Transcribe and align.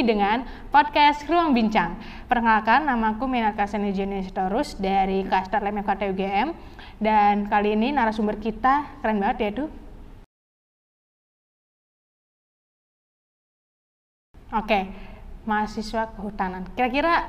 lagi 0.00 0.16
dengan 0.16 0.48
podcast 0.72 1.28
Ruang 1.28 1.52
Bincang. 1.52 1.92
Perkenalkan, 2.24 2.88
namaku 2.88 3.28
Minat 3.28 3.52
Kasani 3.52 3.92
Torus 4.32 4.72
dari 4.80 5.28
Kastar 5.28 5.60
Lem 5.60 5.84
FKT 5.84 6.16
UGM. 6.16 6.56
Dan 6.96 7.52
kali 7.52 7.76
ini 7.76 7.92
narasumber 7.92 8.40
kita 8.40 8.88
keren 9.04 9.20
banget 9.20 9.36
yaitu 9.44 9.68
Oke, 14.56 14.88
mahasiswa 15.44 16.08
kehutanan. 16.16 16.64
Kira-kira 16.72 17.28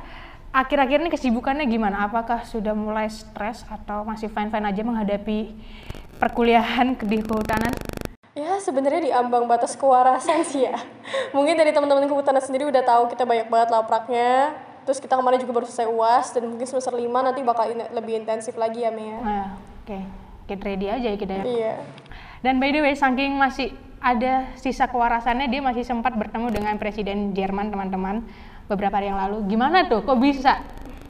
akhir-akhir 0.56 1.04
ini 1.04 1.12
kesibukannya 1.12 1.68
gimana? 1.68 2.08
Apakah 2.08 2.48
sudah 2.48 2.72
mulai 2.72 3.12
stres 3.12 3.68
atau 3.68 4.08
masih 4.08 4.32
fine-fine 4.32 4.64
aja 4.64 4.80
menghadapi 4.88 5.60
perkuliahan 6.24 6.96
di 7.04 7.20
kehutanan? 7.20 7.91
Ya 8.62 8.70
sebenarnya 8.70 9.02
di 9.02 9.10
ambang 9.10 9.50
batas 9.50 9.74
kewarasan 9.74 10.46
sih 10.46 10.70
ya. 10.70 10.78
Mungkin 11.34 11.58
dari 11.58 11.74
teman-teman 11.74 12.06
kehutanan 12.06 12.46
sendiri 12.46 12.70
udah 12.70 12.86
tahu 12.86 13.10
kita 13.10 13.26
banyak 13.26 13.50
banget 13.50 13.74
lapraknya. 13.74 14.54
Terus 14.86 15.02
kita 15.02 15.18
kemarin 15.18 15.42
juga 15.42 15.58
baru 15.58 15.66
selesai 15.66 15.90
UAS 15.90 16.30
dan 16.38 16.46
mungkin 16.46 16.70
semester 16.70 16.94
5 16.94 17.02
nanti 17.10 17.42
bakal 17.42 17.74
in 17.74 17.82
lebih 17.90 18.22
intensif 18.22 18.54
lagi 18.62 18.86
ya 18.86 18.94
Mia. 18.94 19.18
Nah, 19.18 19.58
oke. 19.58 19.90
Okay. 19.90 20.06
Get 20.46 20.62
ready 20.62 20.94
aja 20.94 21.10
ya 21.10 21.18
kita 21.18 21.34
ya. 21.42 21.44
Iya. 21.50 21.74
Dan 22.46 22.62
by 22.62 22.70
the 22.70 22.86
way, 22.86 22.94
saking 22.94 23.34
masih 23.34 23.74
ada 23.98 24.46
sisa 24.54 24.86
kewarasannya, 24.86 25.50
dia 25.50 25.62
masih 25.66 25.82
sempat 25.82 26.14
bertemu 26.14 26.54
dengan 26.54 26.78
Presiden 26.78 27.34
Jerman 27.34 27.74
teman-teman 27.74 28.22
beberapa 28.70 29.02
hari 29.02 29.10
yang 29.10 29.18
lalu. 29.18 29.42
Gimana 29.50 29.90
tuh? 29.90 30.06
Kok 30.06 30.22
bisa? 30.22 30.62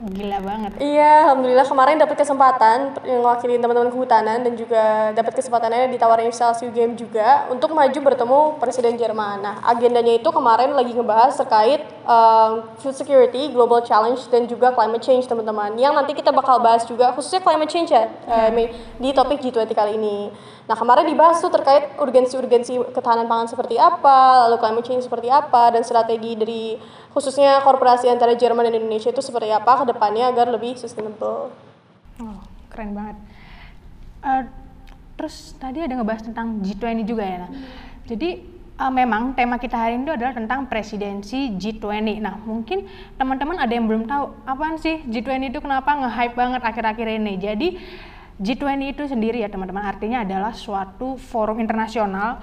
Gila 0.01 0.41
banget. 0.41 0.71
Iya, 0.81 1.29
alhamdulillah 1.29 1.67
kemarin 1.69 2.01
dapat 2.01 2.17
kesempatan 2.25 2.97
yang 3.05 3.21
wakilin 3.21 3.61
teman-teman 3.61 3.93
kehutanan 3.93 4.41
dan 4.41 4.57
juga 4.57 5.13
dapat 5.13 5.37
kesempatannya 5.37 5.93
ditawarin 5.93 6.33
Excelsior 6.33 6.73
Game 6.73 6.97
juga 6.97 7.45
untuk 7.53 7.69
maju 7.77 7.93
bertemu 7.93 8.39
Presiden 8.57 8.97
Jerman. 8.97 9.45
Nah, 9.45 9.61
agendanya 9.61 10.17
itu 10.17 10.25
kemarin 10.33 10.73
lagi 10.73 10.97
ngebahas 10.97 11.37
terkait 11.37 11.85
um, 12.09 12.65
food 12.81 12.97
security, 12.97 13.53
global 13.53 13.85
challenge 13.85 14.25
dan 14.33 14.49
juga 14.49 14.73
climate 14.73 15.05
change 15.05 15.29
teman-teman. 15.29 15.77
Yang 15.77 15.93
nanti 15.93 16.11
kita 16.17 16.33
bakal 16.33 16.57
bahas 16.57 16.81
juga 16.89 17.13
khususnya 17.13 17.45
climate 17.45 17.69
change 17.69 17.93
ya 17.93 18.09
uh, 18.25 18.49
di 18.97 19.09
topik 19.13 19.37
G20 19.37 19.69
kali 19.69 20.01
ini. 20.01 20.33
Nah, 20.65 20.73
kemarin 20.73 21.05
dibahas 21.05 21.37
tuh 21.37 21.53
terkait 21.53 21.93
urgensi-urgensi 22.01 22.79
ketahanan 22.89 23.29
pangan 23.29 23.53
seperti 23.53 23.77
apa, 23.77 24.49
lalu 24.49 24.57
climate 24.57 24.85
change 24.87 25.05
seperti 25.05 25.29
apa 25.29 25.69
dan 25.77 25.85
strategi 25.85 26.33
dari 26.33 26.79
khususnya 27.11 27.59
korporasi 27.63 28.07
antara 28.07 28.35
Jerman 28.35 28.71
dan 28.71 28.79
Indonesia 28.79 29.11
itu 29.11 29.21
seperti 29.23 29.51
apa 29.51 29.83
ke 29.83 29.85
depannya 29.91 30.31
agar 30.31 30.47
lebih 30.47 30.79
sustainable. 30.79 31.51
Oh, 32.19 32.39
keren 32.71 32.95
banget. 32.95 33.17
Uh, 34.21 34.43
terus 35.19 35.53
tadi 35.59 35.83
ada 35.83 35.93
ngebahas 35.93 36.23
tentang 36.23 36.63
G20 36.63 37.03
juga 37.03 37.23
ya. 37.23 37.37
Nah. 37.45 37.49
Hmm. 37.51 37.63
Jadi 38.07 38.29
uh, 38.81 38.93
memang 38.93 39.37
tema 39.37 39.61
kita 39.61 39.77
hari 39.77 39.99
ini 39.99 40.09
adalah 40.09 40.33
tentang 40.33 40.65
presidensi 40.65 41.53
G20. 41.53 42.23
Nah, 42.23 42.41
mungkin 42.41 42.89
teman-teman 43.19 43.61
ada 43.61 43.73
yang 43.73 43.85
belum 43.85 44.09
tahu 44.09 44.33
apaan 44.47 44.81
sih 44.81 45.05
G20 45.05 45.53
itu 45.53 45.59
kenapa 45.61 45.93
nge-hype 45.93 46.35
banget 46.35 46.61
akhir-akhir 46.65 47.07
ini. 47.21 47.33
Jadi 47.37 47.67
G20 48.41 48.97
itu 48.97 49.03
sendiri 49.05 49.37
ya 49.45 49.49
teman-teman 49.53 49.85
artinya 49.85 50.25
adalah 50.25 50.49
suatu 50.57 51.13
forum 51.13 51.61
internasional 51.61 52.41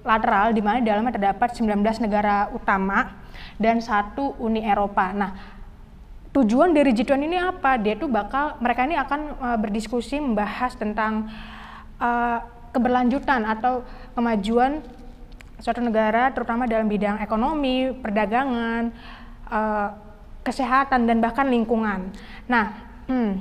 multilateral 0.00 0.56
di 0.56 0.62
mana 0.64 0.80
di 0.80 0.88
dalamnya 0.88 1.12
terdapat 1.12 1.52
19 1.52 1.76
negara 2.00 2.48
utama 2.56 3.20
dan 3.60 3.84
satu 3.84 4.32
Uni 4.40 4.64
Eropa. 4.64 5.12
Nah, 5.12 5.36
tujuan 6.32 6.72
dari 6.72 6.96
G20 6.96 7.28
ini 7.28 7.36
apa? 7.36 7.76
Dia 7.76 8.00
tuh 8.00 8.08
bakal 8.08 8.56
mereka 8.64 8.88
ini 8.88 8.96
akan 8.96 9.20
uh, 9.36 9.58
berdiskusi 9.60 10.16
membahas 10.16 10.72
tentang 10.76 11.28
uh, 12.00 12.38
keberlanjutan 12.72 13.44
atau 13.44 13.84
kemajuan 14.16 14.80
suatu 15.60 15.84
negara 15.84 16.32
terutama 16.32 16.64
dalam 16.64 16.88
bidang 16.88 17.20
ekonomi, 17.20 17.92
perdagangan, 18.00 18.88
uh, 19.52 19.88
kesehatan 20.40 21.04
dan 21.04 21.20
bahkan 21.20 21.44
lingkungan. 21.44 22.08
Nah, 22.48 22.72
hmm, 23.04 23.32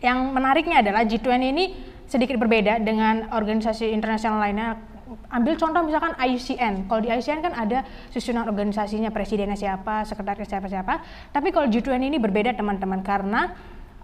yang 0.00 0.32
menariknya 0.32 0.80
adalah 0.80 1.04
G20 1.04 1.52
ini 1.52 1.64
sedikit 2.08 2.40
berbeda 2.40 2.80
dengan 2.80 3.28
organisasi 3.28 3.92
internasional 3.92 4.40
lainnya. 4.40 4.91
Ambil 5.30 5.54
contoh 5.56 5.82
misalkan 5.84 6.12
IUCN. 6.16 6.86
Kalau 6.88 7.00
di 7.00 7.08
IUCN 7.08 7.40
kan 7.40 7.52
ada 7.54 7.84
susunan 8.12 8.48
organisasinya, 8.48 9.12
presidennya 9.12 9.56
siapa, 9.58 10.04
sekretaris 10.08 10.48
siapa-siapa. 10.48 10.94
Tapi 11.30 11.48
kalau 11.50 11.68
G20 11.68 12.00
ini 12.12 12.18
berbeda 12.20 12.56
teman-teman 12.56 13.00
karena 13.00 13.52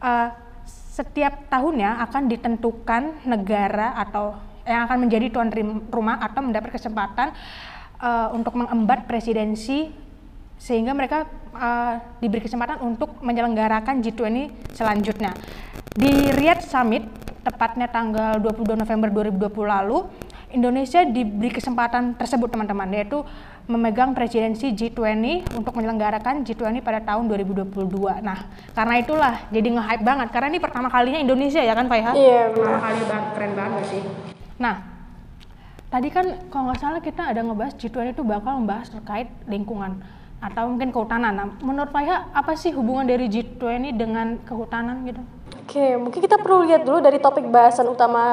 uh, 0.01 0.29
setiap 0.69 1.47
tahunnya 1.49 2.03
akan 2.11 2.23
ditentukan 2.27 3.03
negara 3.25 3.95
atau 3.97 4.35
yang 4.69 4.85
akan 4.85 5.09
menjadi 5.09 5.33
tuan 5.33 5.49
rumah 5.89 6.21
atau 6.21 6.45
mendapat 6.45 6.77
kesempatan 6.77 7.33
uh, 8.03 8.29
untuk 8.37 8.53
mengembat 8.59 9.09
presidensi 9.09 9.89
sehingga 10.59 10.93
mereka 10.93 11.25
uh, 11.55 12.03
diberi 12.19 12.43
kesempatan 12.43 12.83
untuk 12.83 13.23
menyelenggarakan 13.23 14.03
G20 14.03 14.51
selanjutnya. 14.75 15.33
Di 15.95 16.35
Riyadh 16.35 16.67
Summit, 16.67 17.07
tepatnya 17.47 17.87
tanggal 17.87 18.43
22 18.43 18.75
November 18.75 19.09
2020 19.39 19.55
lalu, 19.65 19.99
Indonesia 20.49 21.05
diberi 21.05 21.53
kesempatan 21.53 22.17
tersebut 22.17 22.49
teman-teman, 22.49 22.89
yaitu 22.89 23.21
memegang 23.69 24.17
presidensi 24.17 24.73
G20 24.73 25.45
untuk 25.53 25.77
menyelenggarakan 25.77 26.41
G20 26.41 26.81
pada 26.81 27.05
tahun 27.05 27.29
2022. 27.29 28.25
Nah, 28.25 28.49
karena 28.73 28.95
itulah 28.97 29.35
jadi 29.53 29.69
nge-hype 29.77 30.05
banget, 30.09 30.29
karena 30.33 30.49
ini 30.49 30.61
pertama 30.61 30.89
kalinya 30.89 31.21
Indonesia 31.21 31.61
ya 31.61 31.77
kan 31.77 31.85
Faiha? 31.85 32.17
Iya, 32.17 32.41
pertama 32.57 32.79
kali 32.81 33.03
banget, 33.05 33.29
keren 33.37 33.53
banget 33.53 33.83
sih. 33.93 34.03
Nah, 34.57 34.75
tadi 35.93 36.09
kan 36.09 36.27
kalau 36.49 36.73
nggak 36.73 36.81
salah 36.81 37.01
kita 37.05 37.23
ada 37.29 37.41
ngebahas 37.45 37.77
G20 37.77 38.17
itu 38.17 38.25
bakal 38.25 38.65
membahas 38.65 38.89
terkait 38.89 39.29
lingkungan 39.45 40.01
atau 40.41 40.65
mungkin 40.71 40.89
kehutanan. 40.89 41.33
Nah, 41.37 41.47
menurut 41.61 41.93
Faiha 41.93 42.33
apa 42.33 42.57
sih 42.57 42.73
hubungan 42.73 43.05
dari 43.05 43.29
G20 43.29 43.93
dengan 44.01 44.41
kehutanan 44.49 45.05
gitu? 45.05 45.21
Oke, 45.69 46.01
mungkin 46.01 46.25
kita 46.25 46.41
perlu 46.41 46.65
lihat 46.65 46.89
dulu 46.89 46.97
dari 46.97 47.21
topik 47.21 47.45
bahasan 47.53 47.93
utama 47.93 48.25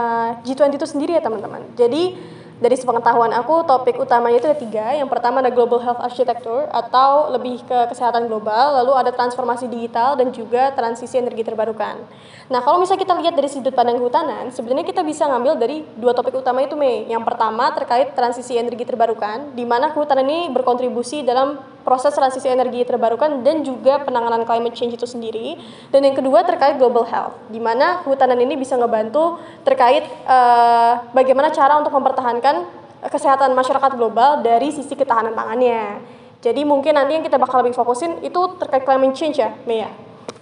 G20 0.48 0.80
itu 0.80 0.88
sendiri 0.88 1.20
ya 1.20 1.22
teman-teman. 1.22 1.68
Jadi 1.76 2.16
dari 2.64 2.80
sepengetahuan 2.80 3.36
aku 3.36 3.68
topik 3.68 4.00
utamanya 4.00 4.40
itu 4.40 4.48
ada 4.48 4.56
tiga. 4.56 4.96
Yang 4.96 5.12
pertama 5.12 5.44
ada 5.44 5.52
Global 5.52 5.84
Health 5.84 6.00
Architecture 6.00 6.72
atau 6.72 7.36
lebih 7.36 7.60
ke 7.68 7.92
kesehatan 7.92 8.32
global, 8.32 8.80
lalu 8.80 8.96
ada 8.96 9.12
transformasi 9.12 9.68
digital 9.68 10.16
dan 10.16 10.32
juga 10.32 10.72
transisi 10.80 11.20
energi 11.20 11.44
terbarukan. 11.44 12.08
Nah 12.48 12.64
kalau 12.64 12.80
misalnya 12.80 13.04
kita 13.04 13.20
lihat 13.20 13.36
dari 13.36 13.52
sudut 13.52 13.76
pandang 13.76 14.00
kehutanan, 14.00 14.56
sebenarnya 14.56 14.88
kita 14.88 15.04
bisa 15.04 15.28
ngambil 15.28 15.60
dari 15.60 15.84
dua 16.00 16.16
topik 16.16 16.40
utama 16.40 16.64
itu 16.64 16.80
Mei. 16.80 17.04
Yang 17.12 17.28
pertama 17.28 17.68
terkait 17.76 18.16
transisi 18.16 18.56
energi 18.56 18.88
terbarukan, 18.88 19.52
di 19.52 19.68
mana 19.68 19.92
kehutanan 19.92 20.24
ini 20.24 20.56
berkontribusi 20.56 21.28
dalam 21.28 21.75
proses 21.86 22.12
transisi 22.18 22.50
energi 22.50 22.82
terbarukan 22.82 23.46
dan 23.46 23.62
juga 23.62 24.02
penanganan 24.02 24.42
climate 24.44 24.74
change 24.74 24.98
itu 24.98 25.06
sendiri. 25.06 25.56
Dan 25.94 26.02
yang 26.02 26.18
kedua 26.18 26.42
terkait 26.42 26.82
global 26.82 27.06
health, 27.06 27.38
di 27.54 27.62
mana 27.62 28.02
kehutanan 28.02 28.42
ini 28.42 28.58
bisa 28.58 28.74
ngebantu 28.76 29.38
terkait 29.62 30.04
uh, 30.26 31.06
bagaimana 31.14 31.54
cara 31.54 31.78
untuk 31.78 31.94
mempertahankan 31.94 32.66
kesehatan 33.06 33.54
masyarakat 33.54 33.92
global 33.94 34.42
dari 34.42 34.74
sisi 34.74 34.98
ketahanan 34.98 35.38
pangannya. 35.38 36.02
Jadi 36.42 36.66
mungkin 36.66 36.98
nanti 36.98 37.16
yang 37.16 37.26
kita 37.26 37.38
bakal 37.38 37.62
lebih 37.62 37.78
fokusin 37.78 38.26
itu 38.26 38.42
terkait 38.58 38.82
climate 38.82 39.14
change 39.14 39.38
ya, 39.38 39.54
Mia. 39.70 39.94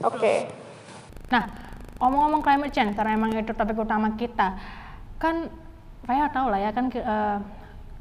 Oke. 0.02 0.20
Okay. 0.20 0.38
Nah, 1.28 1.44
omong-omong 2.00 2.40
climate 2.40 2.72
change 2.72 2.96
karena 2.96 3.20
emang 3.20 3.36
itu 3.36 3.52
topik 3.52 3.76
utama 3.76 4.16
kita, 4.16 4.56
kan 5.20 5.52
saya 6.04 6.28
tahu 6.32 6.52
lah 6.52 6.60
ya 6.60 6.72
kan 6.76 6.92
uh, 6.92 7.38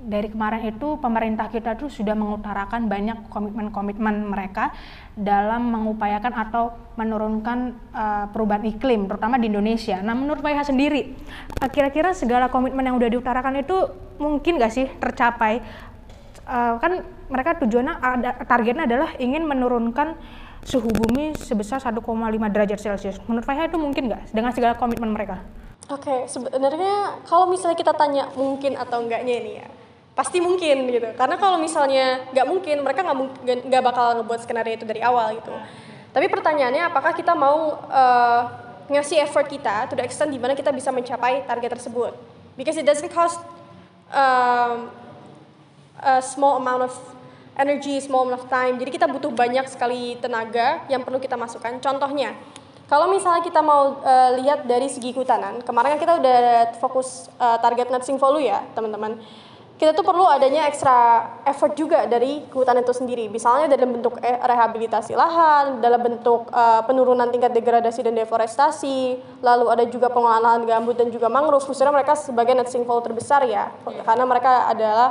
dari 0.03 0.27
kemarin 0.27 0.75
itu 0.75 0.99
pemerintah 0.99 1.47
kita 1.47 1.79
tuh 1.79 1.87
sudah 1.87 2.19
mengutarakan 2.19 2.91
banyak 2.91 3.31
komitmen-komitmen 3.31 4.27
mereka 4.27 4.75
dalam 5.15 5.71
mengupayakan 5.71 6.35
atau 6.35 6.75
menurunkan 6.99 7.59
uh, 7.95 8.27
perubahan 8.35 8.67
iklim, 8.67 9.07
terutama 9.07 9.39
di 9.39 9.47
Indonesia. 9.47 10.03
Nah, 10.03 10.19
menurut 10.19 10.43
Pak 10.43 10.67
sendiri, 10.67 11.15
kira 11.55 11.69
kira-kira 11.71 12.11
segala 12.13 12.51
komitmen 12.51 12.83
yang 12.83 12.99
sudah 12.99 13.11
diutarakan 13.11 13.63
itu 13.63 13.77
mungkin 14.19 14.59
nggak 14.59 14.73
sih 14.75 14.87
tercapai? 14.99 15.63
Uh, 16.43 16.75
kan 16.83 17.07
mereka 17.31 17.63
tujuannya 17.63 17.95
ada 18.03 18.31
targetnya 18.43 18.85
adalah 18.91 19.15
ingin 19.23 19.47
menurunkan 19.47 20.19
suhu 20.67 20.91
bumi 20.91 21.35
sebesar 21.39 21.79
1,5 21.79 22.03
derajat 22.51 22.79
Celcius. 22.79 23.19
Menurut 23.31 23.47
Pak 23.47 23.71
itu 23.71 23.79
mungkin 23.79 24.11
nggak 24.11 24.35
dengan 24.35 24.51
segala 24.51 24.75
komitmen 24.75 25.15
mereka? 25.15 25.43
Oke, 25.91 26.07
okay, 26.07 26.21
sebenarnya 26.31 27.19
kalau 27.27 27.51
misalnya 27.51 27.75
kita 27.75 27.93
tanya 27.99 28.31
mungkin 28.39 28.79
atau 28.79 29.03
enggaknya 29.03 29.35
ini 29.43 29.53
ya, 29.59 29.67
pasti 30.13 30.39
mungkin 30.39 30.89
gitu. 30.93 31.09
Karena 31.17 31.37
kalau 31.41 31.57
misalnya 31.57 32.29
nggak 32.33 32.47
mungkin 32.49 32.77
mereka 32.85 33.01
nggak 33.05 33.17
nggak 33.69 33.83
bakal 33.83 34.07
ngebuat 34.21 34.41
skenario 34.45 34.77
itu 34.77 34.85
dari 34.85 35.01
awal 35.01 35.37
gitu. 35.41 35.53
Tapi 36.13 36.27
pertanyaannya 36.29 36.93
apakah 36.93 37.17
kita 37.17 37.33
mau 37.33 37.81
uh, 37.89 38.41
ngasih 38.93 39.25
effort 39.25 39.49
kita 39.49 39.89
to 39.89 39.97
the 39.97 40.05
extent 40.05 40.29
di 40.29 40.37
mana 40.37 40.53
kita 40.53 40.69
bisa 40.69 40.93
mencapai 40.93 41.49
target 41.49 41.81
tersebut? 41.81 42.13
Because 42.53 42.77
it 42.77 42.85
doesn't 42.85 43.09
cost 43.09 43.41
um, 44.13 44.93
a 46.05 46.21
small 46.21 46.61
amount 46.61 46.85
of 46.85 46.95
energy 47.57 48.01
small 48.01 48.29
amount 48.29 48.45
of 48.45 48.47
time. 48.53 48.77
Jadi 48.77 48.91
kita 49.01 49.09
butuh 49.09 49.33
banyak 49.33 49.65
sekali 49.69 50.17
tenaga 50.21 50.85
yang 50.93 51.01
perlu 51.05 51.21
kita 51.21 51.37
masukkan. 51.37 51.73
Contohnya 51.81 52.37
kalau 52.93 53.09
misalnya 53.09 53.41
kita 53.41 53.65
mau 53.65 54.05
uh, 54.05 54.31
lihat 54.37 54.69
dari 54.69 54.85
segi 54.93 55.17
kehutanan 55.17 55.65
kemarin 55.65 55.97
kan 55.97 56.01
kita 56.01 56.15
udah 56.21 56.41
fokus 56.77 57.33
uh, 57.41 57.57
target 57.57 57.89
net 57.89 58.05
volume 58.21 58.53
ya 58.53 58.61
teman-teman 58.77 59.17
kita 59.81 59.99
tuh 59.99 60.07
perlu 60.07 60.23
adanya 60.29 60.71
ekstra 60.71 61.27
effort 61.43 61.75
juga 61.75 62.07
dari 62.07 62.45
hutan 62.55 62.79
itu 62.79 62.95
sendiri. 62.95 63.27
Misalnya 63.27 63.75
dalam 63.75 63.99
bentuk 63.99 64.15
eh, 64.23 64.39
rehabilitasi 64.39 65.17
lahan, 65.17 65.83
dalam 65.83 65.99
bentuk 65.99 66.47
uh, 66.55 66.87
penurunan 66.87 67.27
tingkat 67.35 67.51
degradasi 67.51 68.07
dan 68.07 68.15
deforestasi, 68.15 69.19
lalu 69.43 69.67
ada 69.73 69.85
juga 69.91 70.07
pengolahan 70.13 70.63
gambut 70.63 70.95
dan 70.95 71.11
juga 71.11 71.27
mangrove. 71.27 71.67
Khususnya 71.67 71.91
mereka 71.91 72.15
sebagai 72.15 72.55
net 72.55 72.71
sink 72.71 72.87
terbesar 72.87 73.43
ya, 73.49 73.75
karena 74.07 74.25
mereka 74.29 74.71
adalah 74.71 75.09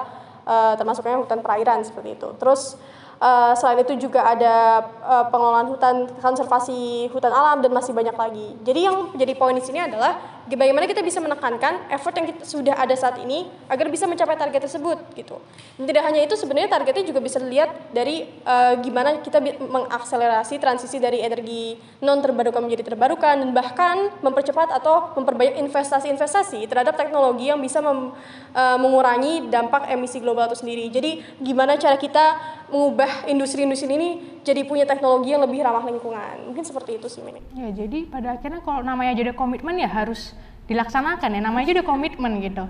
uh, 0.48 0.74
termasuknya 0.80 1.20
hutan 1.20 1.44
perairan 1.44 1.84
seperti 1.84 2.16
itu. 2.16 2.32
Terus 2.40 2.80
Uh, 3.22 3.54
selain 3.54 3.86
itu 3.86 4.10
juga 4.10 4.26
ada 4.26 4.82
uh, 5.06 5.30
pengelolaan 5.30 5.70
hutan, 5.70 6.10
konservasi 6.26 7.06
hutan 7.14 7.30
alam 7.30 7.62
dan 7.62 7.70
masih 7.70 7.94
banyak 7.94 8.18
lagi. 8.18 8.58
Jadi 8.66 8.80
yang 8.82 9.14
jadi 9.14 9.38
poin 9.38 9.54
di 9.54 9.62
sini 9.62 9.78
adalah 9.78 10.18
bagaimana 10.50 10.90
kita 10.90 11.06
bisa 11.06 11.22
menekankan 11.22 11.86
effort 11.94 12.18
yang 12.18 12.34
kita, 12.34 12.42
sudah 12.50 12.74
ada 12.74 12.98
saat 12.98 13.22
ini 13.22 13.46
agar 13.70 13.94
bisa 13.94 14.10
mencapai 14.10 14.34
target 14.42 14.66
tersebut 14.66 14.98
gitu. 15.14 15.38
Dan 15.78 15.86
tidak 15.86 16.04
hanya 16.10 16.26
itu 16.26 16.34
sebenarnya 16.34 16.74
targetnya 16.74 17.06
juga 17.06 17.22
bisa 17.22 17.38
dilihat 17.38 17.94
dari 17.94 18.26
uh, 18.42 18.82
gimana 18.82 19.22
kita 19.22 19.38
mengakselerasi 19.70 20.58
transisi 20.58 20.98
dari 20.98 21.22
energi 21.22 21.78
non 22.02 22.26
terbarukan 22.26 22.66
menjadi 22.66 22.90
terbarukan 22.90 23.38
dan 23.38 23.50
bahkan 23.54 24.18
mempercepat 24.26 24.74
atau 24.82 25.14
memperbanyak 25.14 25.62
investasi-investasi 25.62 26.66
terhadap 26.66 26.98
teknologi 26.98 27.54
yang 27.54 27.62
bisa 27.62 27.86
mem, 27.86 28.18
uh, 28.58 28.78
mengurangi 28.82 29.46
dampak 29.46 29.94
emisi 29.94 30.18
global 30.18 30.50
itu 30.50 30.58
sendiri. 30.58 30.90
Jadi 30.90 31.22
gimana 31.38 31.78
cara 31.78 32.02
kita 32.02 32.26
mengubah 32.72 33.28
industri-industri 33.28 33.92
ini 33.92 34.10
jadi 34.48 34.64
punya 34.64 34.88
teknologi 34.88 35.36
yang 35.36 35.44
lebih 35.44 35.60
ramah 35.62 35.84
lingkungan. 35.86 36.50
Mungkin 36.50 36.64
seperti 36.64 36.98
itu 36.98 37.12
sih, 37.12 37.20
Mini. 37.22 37.44
Ya, 37.54 37.70
jadi 37.70 38.08
pada 38.08 38.40
akhirnya 38.40 38.64
kalau 38.64 38.82
namanya 38.82 39.14
jadi 39.14 39.36
komitmen 39.36 39.76
ya 39.76 39.92
harus 39.92 40.34
dilaksanakan 40.72 41.36
ya 41.36 41.42
namanya 41.44 41.68
juga 41.76 41.84
komitmen 41.84 42.40
gitu 42.40 42.64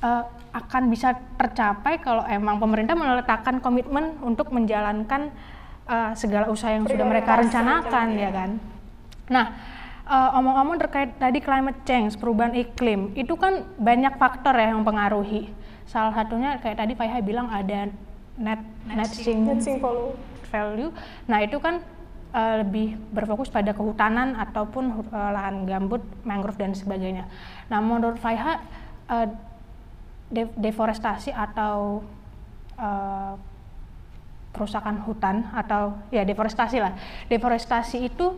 uh, 0.00 0.24
akan 0.52 0.82
bisa 0.88 1.12
tercapai 1.36 2.00
kalau 2.00 2.24
emang 2.24 2.56
pemerintah 2.56 2.96
meletakkan 2.96 3.60
komitmen 3.60 4.16
untuk 4.24 4.48
menjalankan 4.48 5.28
uh, 5.84 6.16
segala 6.16 6.48
usaha 6.48 6.72
yang 6.72 6.88
sudah 6.88 7.04
mereka 7.04 7.36
rencanakan 7.36 8.06
ya 8.16 8.30
kan 8.32 8.50
nah 9.28 9.46
uh, 10.08 10.38
omong-omong 10.40 10.80
terkait 10.80 11.12
tadi 11.20 11.44
climate 11.44 11.84
change 11.84 12.16
perubahan 12.16 12.56
iklim 12.56 13.12
itu 13.12 13.36
kan 13.36 13.60
banyak 13.76 14.16
faktor 14.16 14.56
ya 14.56 14.72
yang 14.72 14.80
mempengaruhi 14.80 15.52
salah 15.84 16.16
satunya 16.16 16.56
kayak 16.64 16.80
tadi 16.80 16.92
Faiha 16.96 17.20
bilang 17.20 17.52
ada 17.52 17.92
net 18.38 18.60
net, 18.88 19.08
value 20.52 20.92
nah 21.28 21.38
itu 21.40 21.56
kan 21.60 21.84
uh, 22.32 22.64
lebih 22.64 22.96
berfokus 23.12 23.52
pada 23.52 23.70
kehutanan 23.76 24.34
ataupun 24.34 25.04
uh, 25.12 25.30
lahan 25.32 25.68
gambut, 25.68 26.02
mangrove 26.24 26.58
dan 26.58 26.72
sebagainya. 26.72 27.28
Nah, 27.68 27.78
menurut 27.84 28.18
Faiha 28.18 28.58
uh, 29.08 29.26
de 30.32 30.48
deforestasi 30.56 31.28
atau 31.28 32.00
uh, 32.80 33.36
perusakan 34.52 35.04
hutan 35.04 35.48
atau 35.52 35.96
ya 36.08 36.24
deforestasi 36.24 36.80
lah. 36.80 36.96
Deforestasi 37.28 37.98
itu 38.00 38.36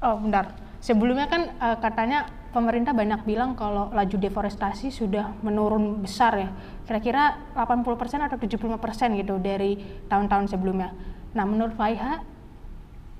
oh 0.00 0.16
bentar. 0.20 0.56
Sebelumnya 0.80 1.28
kan 1.28 1.52
uh, 1.60 1.76
katanya 1.80 2.28
pemerintah 2.56 2.96
banyak 2.96 3.28
bilang 3.28 3.52
kalau 3.52 3.92
laju 3.92 4.16
deforestasi 4.16 4.88
sudah 4.88 5.36
menurun 5.44 6.00
besar 6.00 6.32
ya. 6.40 6.48
Kira-kira 6.88 7.52
80% 7.52 7.84
atau 8.24 8.40
75% 8.40 9.20
gitu 9.20 9.36
dari 9.36 9.76
tahun-tahun 10.08 10.56
sebelumnya. 10.56 10.96
Nah, 11.36 11.44
menurut 11.44 11.76
Faiha, 11.76 12.24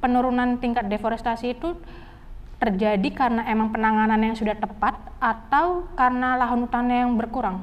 penurunan 0.00 0.56
tingkat 0.56 0.88
deforestasi 0.88 1.52
itu 1.52 1.76
terjadi 2.56 3.08
karena 3.12 3.44
emang 3.52 3.68
penanganan 3.68 4.16
yang 4.24 4.32
sudah 4.32 4.56
tepat 4.56 4.96
atau 5.20 5.84
karena 5.92 6.40
lahan 6.40 6.64
hutannya 6.64 7.04
yang 7.04 7.12
berkurang? 7.20 7.60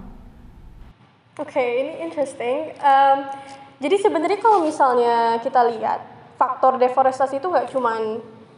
Oke, 1.42 1.58
okay, 1.58 1.70
ini 1.81 1.94
interesting. 2.06 2.78
Um, 2.78 3.25
jadi 3.81 3.98
sebenarnya 3.98 4.38
kalau 4.38 4.62
misalnya 4.62 5.42
kita 5.42 5.66
lihat 5.74 6.06
faktor 6.38 6.78
deforestasi 6.78 7.42
itu 7.42 7.50
nggak 7.50 7.74
cuma 7.74 7.98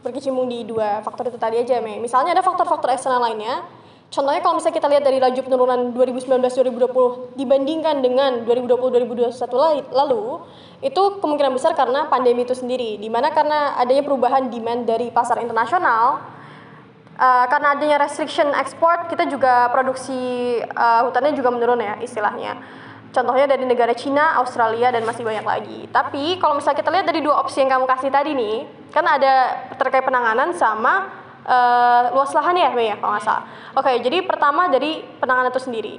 berkecimpung 0.06 0.46
di 0.46 0.62
dua 0.62 1.02
faktor 1.02 1.26
itu 1.26 1.38
tadi 1.42 1.58
aja, 1.58 1.82
Mei. 1.82 1.98
Misalnya 1.98 2.38
ada 2.38 2.46
faktor-faktor 2.46 2.94
eksternal 2.94 3.26
lainnya 3.26 3.66
Contohnya 4.06 4.38
kalau 4.38 4.54
misalnya 4.62 4.78
kita 4.78 4.88
lihat 4.88 5.02
dari 5.02 5.18
laju 5.18 5.40
penurunan 5.42 5.80
2019-2020 5.90 7.34
dibandingkan 7.34 7.98
dengan 7.98 8.46
2020-2021 8.46 9.90
lalu, 9.90 10.46
itu 10.78 11.02
kemungkinan 11.18 11.50
besar 11.50 11.74
karena 11.74 12.06
pandemi 12.06 12.46
itu 12.46 12.54
sendiri. 12.54 13.02
Di 13.02 13.10
mana 13.10 13.34
karena 13.34 13.74
adanya 13.74 14.06
perubahan 14.06 14.46
demand 14.46 14.86
dari 14.86 15.10
pasar 15.10 15.42
internasional, 15.42 16.22
uh, 17.18 17.44
karena 17.50 17.74
adanya 17.74 17.96
restriction 17.98 18.46
ekspor, 18.54 19.10
kita 19.10 19.26
juga 19.26 19.74
produksi 19.74 20.14
uh, 20.62 21.02
hutannya 21.10 21.34
juga 21.34 21.50
menurun 21.50 21.82
ya 21.82 21.98
istilahnya. 21.98 22.62
Contohnya 23.16 23.48
dari 23.48 23.64
negara 23.64 23.96
Cina, 23.96 24.36
Australia, 24.36 24.92
dan 24.92 25.08
masih 25.08 25.24
banyak 25.24 25.40
lagi. 25.40 25.78
Tapi 25.88 26.36
kalau 26.36 26.60
misalnya 26.60 26.84
kita 26.84 26.92
lihat 26.92 27.06
dari 27.08 27.24
dua 27.24 27.40
opsi 27.40 27.64
yang 27.64 27.72
kamu 27.72 27.88
kasih 27.88 28.12
tadi 28.12 28.36
nih, 28.36 28.68
kan 28.92 29.08
ada 29.08 29.64
terkait 29.80 30.04
penanganan 30.04 30.52
sama 30.52 31.08
uh, 31.48 32.12
luas 32.12 32.28
lahan 32.36 32.52
ya, 32.60 32.68
Mei 32.76 32.92
ya, 32.92 33.00
kalau 33.00 33.16
nggak 33.16 33.24
salah. 33.24 33.48
Oke, 33.72 33.96
jadi 34.04 34.20
pertama 34.20 34.68
dari 34.68 35.00
penanganan 35.16 35.48
itu 35.48 35.64
sendiri. 35.64 35.96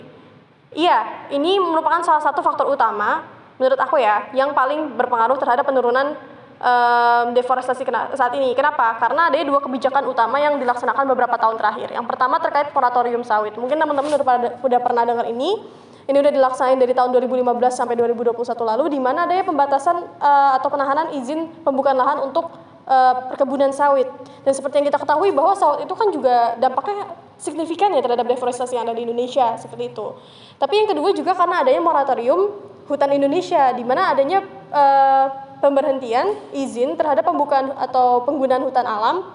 Iya, 0.78 1.26
ini 1.34 1.58
merupakan 1.58 2.06
salah 2.06 2.22
satu 2.22 2.46
faktor 2.46 2.70
utama 2.70 3.26
menurut 3.58 3.82
aku 3.82 3.98
ya, 3.98 4.30
yang 4.38 4.54
paling 4.54 4.94
berpengaruh 4.94 5.42
terhadap 5.42 5.66
penurunan 5.66 6.14
um, 6.62 7.26
deforestasi 7.34 7.82
saat 8.14 8.34
ini. 8.38 8.54
Kenapa? 8.54 8.94
Karena 9.02 9.34
ada 9.34 9.42
dua 9.42 9.58
kebijakan 9.58 10.06
utama 10.06 10.38
yang 10.38 10.62
dilaksanakan 10.62 11.10
beberapa 11.10 11.34
tahun 11.34 11.58
terakhir. 11.58 11.90
Yang 11.98 12.06
pertama 12.06 12.38
terkait 12.38 12.70
moratorium 12.70 13.26
sawit. 13.26 13.58
Mungkin 13.58 13.82
teman-teman 13.82 14.14
udah, 14.14 14.62
udah 14.62 14.80
pernah 14.86 15.02
dengar 15.02 15.26
ini. 15.26 15.66
Ini 16.08 16.24
udah 16.24 16.32
dilaksanain 16.32 16.80
dari 16.80 16.96
tahun 16.96 17.12
2015 17.12 17.44
sampai 17.68 18.00
2021 18.00 18.32
lalu, 18.64 18.96
di 18.96 19.00
mana 19.04 19.28
adanya 19.28 19.44
pembatasan 19.44 20.08
uh, 20.24 20.56
atau 20.56 20.72
penahanan 20.72 21.12
izin 21.20 21.52
pembukaan 21.68 22.00
lahan 22.00 22.24
untuk 22.24 22.48
uh, 22.88 23.28
perkebunan 23.36 23.76
sawit. 23.76 24.08
Dan 24.48 24.56
seperti 24.56 24.80
yang 24.80 24.88
kita 24.88 25.04
ketahui 25.04 25.36
bahwa 25.36 25.52
sawit 25.60 25.84
itu 25.84 25.92
kan 25.92 26.08
juga 26.16 26.56
dampaknya 26.56 27.12
signifikan 27.36 27.92
ya 27.92 28.00
terhadap 28.00 28.24
deforestasi 28.24 28.80
yang 28.80 28.88
ada 28.88 28.96
di 28.96 29.04
Indonesia 29.04 29.60
seperti 29.60 29.92
itu. 29.92 30.16
Tapi 30.56 30.74
yang 30.80 30.88
kedua 30.90 31.12
juga 31.12 31.36
karena 31.36 31.62
adanya 31.62 31.82
moratorium 31.84 32.56
hutan 32.88 33.12
Indonesia 33.12 33.76
di 33.76 33.84
mana 33.84 34.16
adanya 34.16 34.40
uh, 34.72 35.26
pemberhentian 35.60 36.56
izin 36.56 36.96
terhadap 36.96 37.28
pembukaan 37.28 37.76
atau 37.76 38.24
penggunaan 38.24 38.64
hutan 38.64 38.88
alam 38.88 39.28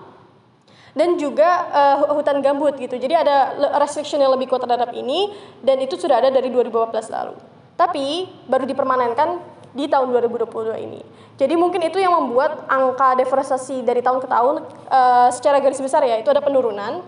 dan 0.92 1.16
juga 1.16 1.68
uh, 1.72 1.96
hutan 2.16 2.44
gambut 2.44 2.76
gitu. 2.76 3.00
Jadi 3.00 3.14
ada 3.16 3.56
restriction 3.80 4.20
yang 4.20 4.32
lebih 4.36 4.48
kuat 4.48 4.64
terhadap 4.64 4.92
ini 4.92 5.32
dan 5.64 5.80
itu 5.80 5.96
sudah 5.96 6.20
ada 6.20 6.28
dari 6.28 6.52
2015 6.52 6.92
lalu. 7.08 7.34
Tapi 7.76 8.28
baru 8.46 8.68
dipermanenkan 8.68 9.40
di 9.72 9.88
tahun 9.88 10.12
2022 10.12 10.84
ini. 10.84 11.00
Jadi 11.40 11.54
mungkin 11.56 11.80
itu 11.80 11.96
yang 11.96 12.12
membuat 12.12 12.68
angka 12.68 13.16
deforestasi 13.16 13.80
dari 13.82 14.04
tahun 14.04 14.20
ke 14.20 14.28
tahun 14.28 14.54
uh, 14.92 15.28
secara 15.32 15.58
garis 15.64 15.80
besar 15.80 16.04
ya 16.04 16.20
itu 16.20 16.28
ada 16.28 16.44
penurunan. 16.44 17.00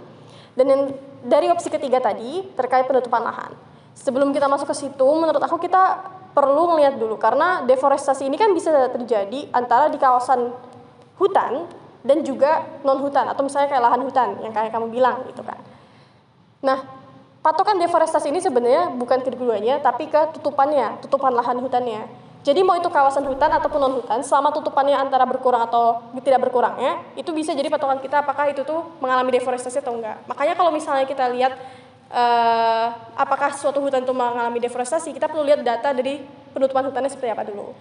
Dan 0.54 0.66
yang 0.70 0.82
dari 1.20 1.50
opsi 1.52 1.68
ketiga 1.68 2.00
tadi 2.00 2.46
terkait 2.56 2.88
penutupan 2.88 3.20
lahan. 3.20 3.52
Sebelum 3.94 4.32
kita 4.34 4.48
masuk 4.48 4.72
ke 4.72 4.76
situ, 4.76 5.06
menurut 5.06 5.38
aku 5.38 5.60
kita 5.60 6.08
perlu 6.34 6.74
melihat 6.74 6.98
dulu 6.98 7.14
karena 7.14 7.62
deforestasi 7.62 8.26
ini 8.26 8.34
kan 8.34 8.50
bisa 8.50 8.90
terjadi 8.90 9.54
antara 9.54 9.86
di 9.86 10.02
kawasan 10.02 10.50
hutan 11.14 11.70
dan 12.04 12.20
juga 12.20 12.62
non 12.84 13.00
hutan 13.00 13.24
atau 13.32 13.40
misalnya 13.40 13.72
kayak 13.72 13.82
lahan 13.88 14.00
hutan 14.04 14.28
yang 14.44 14.52
kayak 14.52 14.70
kamu 14.70 14.92
bilang 14.92 15.24
gitu 15.24 15.40
kan. 15.40 15.56
Nah, 16.60 16.84
patokan 17.40 17.80
deforestasi 17.80 18.28
ini 18.28 18.44
sebenarnya 18.44 18.92
bukan 18.92 19.24
keduanya 19.24 19.80
tapi 19.80 20.12
ke 20.12 20.36
tutupannya, 20.36 21.00
tutupan 21.00 21.32
lahan 21.32 21.56
hutannya. 21.64 22.04
Jadi 22.44 22.60
mau 22.60 22.76
itu 22.76 22.92
kawasan 22.92 23.24
hutan 23.24 23.48
ataupun 23.56 23.80
non 23.80 23.94
hutan, 23.96 24.20
selama 24.20 24.52
tutupannya 24.52 25.00
antara 25.00 25.24
berkurang 25.24 25.64
atau 25.64 26.12
tidak 26.20 26.44
berkurangnya, 26.44 27.00
itu 27.16 27.32
bisa 27.32 27.56
jadi 27.56 27.72
patokan 27.72 28.04
kita 28.04 28.20
apakah 28.20 28.52
itu 28.52 28.60
tuh 28.68 28.84
mengalami 29.00 29.40
deforestasi 29.40 29.80
atau 29.80 29.96
enggak. 29.96 30.20
Makanya 30.28 30.52
kalau 30.52 30.68
misalnya 30.68 31.08
kita 31.08 31.24
lihat 31.32 31.56
uh, 32.12 32.92
apakah 33.16 33.48
suatu 33.56 33.80
hutan 33.80 34.04
itu 34.04 34.12
mengalami 34.12 34.60
deforestasi, 34.60 35.16
kita 35.16 35.24
perlu 35.24 35.40
lihat 35.40 35.64
data 35.64 35.96
dari 35.96 36.20
penutupan 36.52 36.84
hutannya 36.84 37.08
seperti 37.08 37.32
apa 37.32 37.48
dulu. 37.48 37.72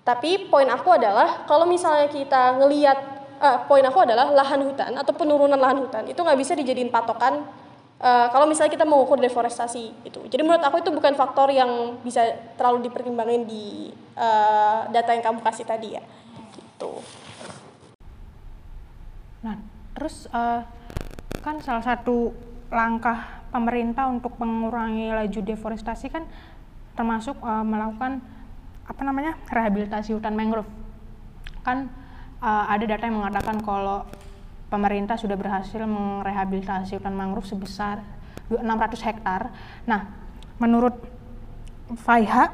Tapi 0.00 0.48
poin 0.48 0.70
aku 0.72 0.96
adalah 0.96 1.44
kalau 1.44 1.68
misalnya 1.68 2.08
kita 2.08 2.56
ngelihat 2.56 3.25
uh, 3.40 3.58
poin 3.68 3.84
aku 3.84 4.04
adalah 4.04 4.30
lahan 4.32 4.60
hutan 4.64 4.92
atau 4.96 5.12
penurunan 5.16 5.58
lahan 5.58 5.80
hutan 5.84 6.04
itu 6.08 6.18
nggak 6.18 6.38
bisa 6.38 6.52
dijadiin 6.56 6.88
patokan 6.92 7.46
Uh, 7.96 8.28
kalau 8.28 8.44
misalnya 8.44 8.76
kita 8.76 8.84
mengukur 8.84 9.16
deforestasi 9.16 10.04
itu, 10.04 10.20
jadi 10.28 10.44
menurut 10.44 10.60
aku 10.60 10.84
itu 10.84 10.92
bukan 10.92 11.16
faktor 11.16 11.48
yang 11.48 11.96
bisa 12.04 12.28
terlalu 12.60 12.92
dipertimbangkan 12.92 13.48
di 13.48 13.88
uh, 14.20 14.84
data 14.92 15.16
yang 15.16 15.24
kamu 15.24 15.40
kasih 15.40 15.64
tadi 15.64 15.96
ya, 15.96 16.04
gitu. 16.52 17.00
Nah, 19.40 19.56
terus 19.96 20.28
uh, 20.28 20.60
kan 21.40 21.56
salah 21.64 21.80
satu 21.80 22.36
langkah 22.68 23.40
pemerintah 23.48 24.12
untuk 24.12 24.36
mengurangi 24.44 25.16
laju 25.16 25.40
deforestasi 25.56 26.12
kan 26.12 26.28
termasuk 27.00 27.40
uh, 27.40 27.64
melakukan 27.64 28.20
apa 28.84 29.02
namanya 29.08 29.40
rehabilitasi 29.48 30.12
hutan 30.12 30.36
mangrove. 30.36 30.68
Kan 31.64 31.88
uh, 32.40 32.64
ada 32.68 32.84
data 32.84 33.04
yang 33.06 33.22
mengatakan 33.22 33.60
kalau 33.62 34.04
pemerintah 34.66 35.14
sudah 35.14 35.38
berhasil 35.38 35.78
merehabilitasi 35.86 36.98
hutan 36.98 37.14
mangrove 37.14 37.46
sebesar 37.46 38.02
600 38.50 38.62
hektar. 39.06 39.50
Nah, 39.86 40.10
menurut 40.58 40.94
Faiha 42.02 42.50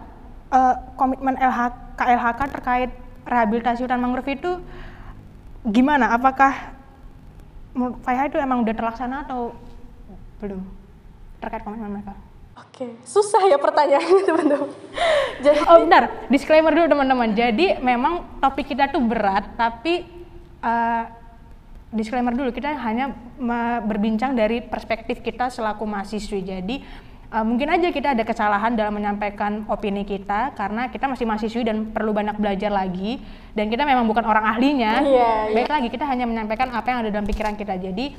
uh, 0.52 0.74
komitmen 0.96 1.36
LH, 1.40 1.96
KLHK 1.96 2.40
terkait 2.52 2.90
rehabilitasi 3.24 3.84
hutan 3.84 4.00
mangrove 4.00 4.28
itu 4.28 4.60
gimana? 5.64 6.12
Apakah 6.12 6.76
menurut 7.72 7.96
Faiha 8.04 8.28
itu 8.28 8.36
emang 8.36 8.60
udah 8.60 8.74
terlaksana 8.76 9.24
atau 9.24 9.56
belum 10.40 10.60
terkait 11.40 11.64
komitmen 11.64 12.00
mereka? 12.00 12.12
Oke, 12.52 12.92
susah 13.08 13.48
ya 13.48 13.56
pertanyaannya 13.56 14.22
teman-teman. 14.28 14.70
Jadi, 15.42 15.58
oh 15.66 15.76
bentar, 15.82 16.02
disclaimer 16.30 16.72
dulu 16.72 16.86
teman-teman. 16.86 17.34
Jadi 17.34 17.82
memang 17.82 18.38
topik 18.38 18.70
kita 18.70 18.88
tuh 18.88 19.02
berat, 19.02 19.58
tapi 19.58 20.06
uh, 20.62 21.04
disclaimer 21.92 22.32
dulu 22.32 22.54
kita 22.56 22.72
hanya 22.72 23.12
berbincang 23.84 24.32
dari 24.32 24.64
perspektif 24.64 25.20
kita 25.20 25.52
selaku 25.52 25.84
mahasiswi. 25.84 26.40
Jadi 26.40 26.76
uh, 27.28 27.44
mungkin 27.44 27.68
aja 27.68 27.92
kita 27.92 28.16
ada 28.16 28.24
kesalahan 28.24 28.72
dalam 28.72 28.96
menyampaikan 28.96 29.68
opini 29.68 30.08
kita 30.08 30.56
karena 30.56 30.88
kita 30.88 31.04
masih 31.04 31.28
mahasiswi 31.28 31.62
dan 31.68 31.92
perlu 31.92 32.16
banyak 32.16 32.40
belajar 32.40 32.72
lagi 32.72 33.20
dan 33.52 33.68
kita 33.68 33.84
memang 33.84 34.08
bukan 34.08 34.24
orang 34.24 34.44
ahlinya. 34.56 35.04
Yeah, 35.04 35.52
iya. 35.52 35.54
Baik 35.56 35.68
yeah. 35.68 35.74
lagi 35.76 35.88
kita 35.92 36.04
hanya 36.08 36.24
menyampaikan 36.24 36.72
apa 36.72 36.86
yang 36.88 36.98
ada 37.04 37.10
dalam 37.12 37.28
pikiran 37.28 37.54
kita. 37.60 37.76
Jadi 37.76 38.16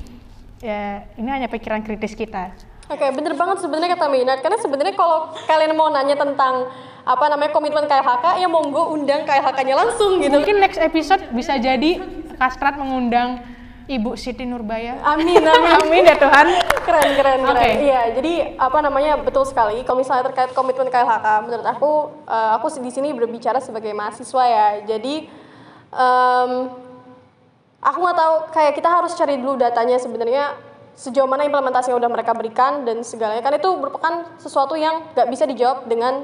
ya 0.62 1.02
ini 1.18 1.28
hanya 1.30 1.50
pikiran 1.50 1.82
kritis 1.82 2.14
kita. 2.14 2.54
Oke, 2.84 3.00
okay, 3.00 3.10
bener 3.16 3.32
banget 3.32 3.64
sebenarnya 3.64 3.96
kata 3.96 4.06
Minat 4.12 4.38
karena 4.44 4.60
sebenarnya 4.60 4.92
kalau 4.92 5.32
kalian 5.48 5.72
mau 5.72 5.88
nanya 5.88 6.20
tentang 6.20 6.68
apa 7.04 7.24
namanya 7.32 7.52
komitmen 7.52 7.84
KLHK 7.88 8.44
ya 8.44 8.48
monggo 8.48 8.92
undang 8.92 9.24
KLHK-nya 9.24 9.72
langsung 9.76 10.20
gitu. 10.20 10.36
Mungkin 10.36 10.60
next 10.60 10.80
episode 10.80 11.20
bisa 11.32 11.56
jadi 11.56 12.00
Kastrat 12.36 12.76
mengundang 12.76 13.40
Ibu 13.84 14.16
Siti 14.16 14.48
Nurbaya. 14.48 15.00
Amin, 15.04 15.44
amin. 15.44 15.72
amin 15.84 16.02
ya 16.08 16.16
Tuhan. 16.16 16.46
Keren, 16.84 17.10
keren, 17.20 17.40
keren. 17.44 17.56
Okay. 17.56 17.72
Iya, 17.88 18.02
jadi 18.16 18.32
apa 18.56 18.78
namanya 18.80 19.20
betul 19.20 19.44
sekali. 19.44 19.84
Kalau 19.84 20.00
misalnya 20.00 20.24
terkait 20.32 20.56
komitmen 20.56 20.88
KLHK, 20.88 21.26
menurut 21.44 21.66
aku, 21.68 21.90
uh, 22.24 22.56
aku 22.56 22.72
di 22.80 22.88
sini 22.88 23.12
berbicara 23.12 23.60
sebagai 23.60 23.92
mahasiswa 23.92 24.44
ya. 24.48 24.68
Jadi 24.88 25.28
um, 25.92 26.72
aku 27.84 27.98
nggak 28.00 28.16
tahu 28.16 28.34
kayak 28.56 28.72
kita 28.72 28.88
harus 28.88 29.12
cari 29.12 29.36
dulu 29.36 29.60
datanya 29.60 30.00
sebenarnya 30.00 30.56
sejauh 30.94 31.26
mana 31.26 31.42
implementasi 31.46 31.90
yang 31.90 31.98
udah 31.98 32.10
mereka 32.10 32.32
berikan 32.34 32.86
dan 32.86 33.02
segalanya 33.02 33.42
kan 33.42 33.54
itu 33.54 33.70
merupakan 33.74 34.30
sesuatu 34.38 34.78
yang 34.78 35.10
nggak 35.14 35.28
bisa 35.30 35.44
dijawab 35.46 35.90
dengan 35.90 36.22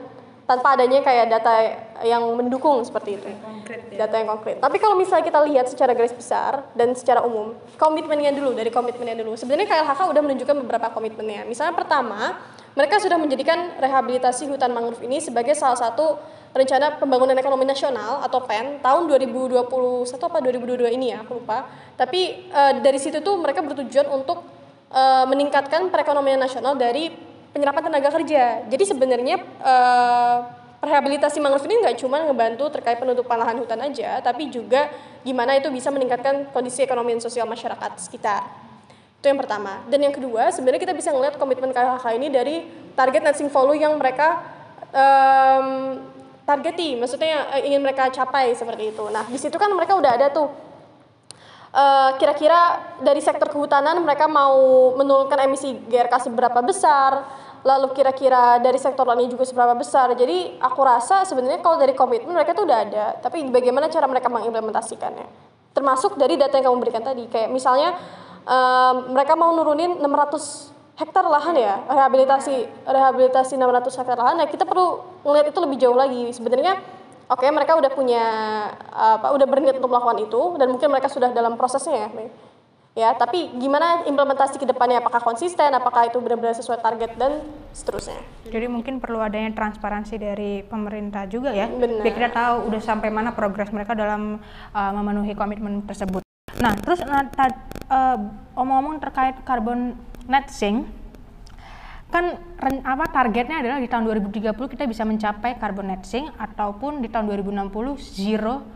tanpa 0.51 0.75
adanya 0.75 0.99
kayak 0.99 1.31
data 1.31 1.55
yang 2.03 2.27
mendukung 2.35 2.83
seperti 2.83 3.23
itu. 3.23 3.31
Konkret, 3.39 3.87
ya. 3.95 4.03
Data 4.03 4.19
yang 4.19 4.29
konkret. 4.35 4.59
Tapi 4.59 4.77
kalau 4.83 4.99
misalnya 4.99 5.23
kita 5.23 5.41
lihat 5.47 5.71
secara 5.71 5.95
garis 5.95 6.11
besar 6.11 6.67
dan 6.75 6.91
secara 6.99 7.23
umum, 7.23 7.55
komitmennya 7.79 8.35
dulu 8.35 8.59
dari 8.59 8.67
komitmennya 8.75 9.23
dulu. 9.23 9.39
Sebenarnya 9.39 9.71
KLHK 9.71 10.11
udah 10.11 10.23
menunjukkan 10.27 10.57
beberapa 10.67 10.91
komitmennya. 10.91 11.47
Misalnya 11.47 11.79
pertama, 11.79 12.43
mereka 12.75 12.99
sudah 12.99 13.15
menjadikan 13.15 13.79
rehabilitasi 13.79 14.51
hutan 14.51 14.75
mangrove 14.75 14.99
ini 15.07 15.23
sebagai 15.23 15.55
salah 15.55 15.79
satu 15.79 16.19
rencana 16.51 16.99
pembangunan 16.99 17.39
ekonomi 17.39 17.63
nasional 17.63 18.19
atau 18.27 18.43
PEN 18.43 18.83
tahun 18.83 19.07
2021 19.07 19.71
apa 20.03 20.39
2022 20.43 20.99
ini 20.99 21.15
ya, 21.15 21.23
aku 21.23 21.39
lupa. 21.39 21.71
Tapi 21.95 22.51
uh, 22.51 22.75
dari 22.83 22.99
situ 22.99 23.23
tuh 23.23 23.39
mereka 23.39 23.63
bertujuan 23.63 24.11
untuk 24.11 24.60
uh, 24.91 25.25
meningkatkan 25.27 25.89
perekonomian 25.89 26.39
nasional 26.39 26.75
dari 26.77 27.11
penyerapan 27.51 27.91
tenaga 27.91 28.11
kerja. 28.15 28.67
Jadi 28.67 28.85
sebenarnya 28.87 29.43
uh, 29.63 30.37
rehabilitasi 30.81 31.43
mangrove 31.43 31.67
ini 31.69 31.83
nggak 31.85 31.97
cuma 32.01 32.25
ngebantu 32.25 32.73
terkait 32.73 32.97
penutupan 32.97 33.37
lahan 33.37 33.61
hutan 33.61 33.81
aja, 33.85 34.23
tapi 34.25 34.49
juga 34.49 34.89
gimana 35.21 35.59
itu 35.59 35.69
bisa 35.69 35.93
meningkatkan 35.93 36.49
kondisi 36.57 36.81
ekonomi 36.81 37.17
dan 37.19 37.23
sosial 37.23 37.45
masyarakat 37.45 38.01
sekitar. 38.01 38.49
Itu 39.21 39.29
yang 39.29 39.37
pertama. 39.37 39.85
Dan 39.93 40.01
yang 40.01 40.15
kedua, 40.17 40.49
sebenarnya 40.49 40.81
kita 40.81 40.97
bisa 40.97 41.13
melihat 41.13 41.37
komitmen 41.37 41.77
KLHK 41.77 42.07
ini 42.17 42.29
dari 42.33 42.65
target 42.97 43.21
net 43.21 43.37
sink 43.37 43.53
value 43.53 43.77
yang 43.77 43.93
mereka 44.01 44.41
um, 44.89 46.01
targeti, 46.49 46.97
maksudnya 46.97 47.53
uh, 47.53 47.61
ingin 47.61 47.85
mereka 47.85 48.09
capai 48.09 48.57
seperti 48.57 48.97
itu. 48.97 49.05
Nah, 49.13 49.29
di 49.29 49.37
situ 49.37 49.61
kan 49.61 49.69
mereka 49.77 49.93
udah 49.93 50.17
ada 50.17 50.33
tuh 50.33 50.49
eh, 50.49 50.70
kira-kira 52.19 52.61
uh, 52.61 52.71
dari 52.99 53.23
sektor 53.23 53.47
kehutanan 53.47 54.03
mereka 54.03 54.27
mau 54.27 54.91
menurunkan 54.99 55.39
emisi 55.47 55.79
GRK 55.87 56.27
seberapa 56.27 56.59
besar, 56.67 57.23
lalu 57.63 57.95
kira-kira 57.95 58.59
dari 58.59 58.75
sektor 58.81 59.07
lainnya 59.07 59.31
juga 59.31 59.47
seberapa 59.47 59.79
besar. 59.79 60.11
Jadi 60.19 60.59
aku 60.59 60.81
rasa 60.83 61.23
sebenarnya 61.23 61.63
kalau 61.63 61.79
dari 61.79 61.95
komitmen 61.95 62.35
mereka 62.35 62.59
tuh 62.59 62.67
udah 62.67 62.79
ada, 62.83 63.07
tapi 63.23 63.47
bagaimana 63.47 63.87
cara 63.87 64.11
mereka 64.11 64.27
mengimplementasikannya. 64.27 65.27
Termasuk 65.71 66.19
dari 66.19 66.35
data 66.35 66.59
yang 66.59 66.75
kamu 66.75 66.79
berikan 66.83 67.05
tadi, 67.07 67.31
kayak 67.31 67.55
misalnya 67.55 67.95
um, 68.43 69.15
mereka 69.15 69.39
mau 69.39 69.55
nurunin 69.55 70.03
600 70.03 70.75
hektar 70.99 71.25
lahan 71.25 71.55
ya, 71.57 71.87
rehabilitasi 71.87 72.67
rehabilitasi 72.83 73.55
600 73.55 73.95
hektar 73.95 74.19
lahan. 74.19 74.37
Nah, 74.43 74.49
kita 74.51 74.67
perlu 74.67 75.01
melihat 75.23 75.55
itu 75.55 75.61
lebih 75.63 75.79
jauh 75.79 75.97
lagi. 75.97 76.35
Sebenarnya 76.35 76.83
oke 77.31 77.41
okay, 77.41 77.51
mereka 77.55 77.79
udah 77.79 77.91
punya 77.95 78.25
apa 78.91 79.31
udah 79.31 79.47
berniat 79.47 79.79
untuk 79.79 79.95
melakukan 79.95 80.19
itu 80.27 80.43
dan 80.59 80.67
mungkin 80.69 80.91
mereka 80.91 81.07
sudah 81.07 81.31
dalam 81.31 81.55
prosesnya 81.55 82.11
ya 82.11 82.11
ya 82.99 83.15
tapi 83.15 83.55
gimana 83.55 84.03
implementasi 84.03 84.59
ke 84.59 84.67
depannya? 84.67 84.99
Apakah 84.99 85.23
konsisten? 85.23 85.71
Apakah 85.71 86.11
itu 86.11 86.19
benar-benar 86.19 86.59
sesuai 86.59 86.83
target 86.83 87.15
dan 87.15 87.39
seterusnya? 87.71 88.19
Jadi 88.51 88.67
mungkin 88.67 88.99
perlu 88.99 89.23
adanya 89.23 89.55
transparansi 89.55 90.19
dari 90.19 90.67
pemerintah 90.67 91.25
juga 91.31 91.55
ya. 91.55 91.71
Benar. 91.71 92.03
biar 92.03 92.15
kita 92.19 92.31
tahu 92.35 92.55
udah 92.67 92.81
sampai 92.83 93.09
mana 93.15 93.31
progres 93.31 93.71
mereka 93.71 93.95
dalam 93.95 94.43
uh, 94.75 94.93
memenuhi 94.93 95.39
komitmen 95.39 95.87
tersebut. 95.87 96.27
Nah 96.59 96.75
terus 96.83 97.01
nah, 97.07 97.25
uh, 97.89 98.19
omong-omong 98.59 98.99
terkait 98.99 99.39
carbon 99.47 99.95
net 100.27 100.51
sink 100.51 101.00
kan 102.11 102.37
apa 102.83 103.07
targetnya 103.15 103.63
adalah 103.63 103.79
di 103.79 103.87
tahun 103.87 104.05
2030 104.29 104.53
kita 104.55 104.85
bisa 104.91 105.07
mencapai 105.07 105.57
carbon 105.57 105.95
net 105.95 106.03
sink 106.03 106.27
ataupun 106.35 107.01
di 107.01 107.09
tahun 107.09 107.31
2060 107.31 107.71
zero 107.99 108.67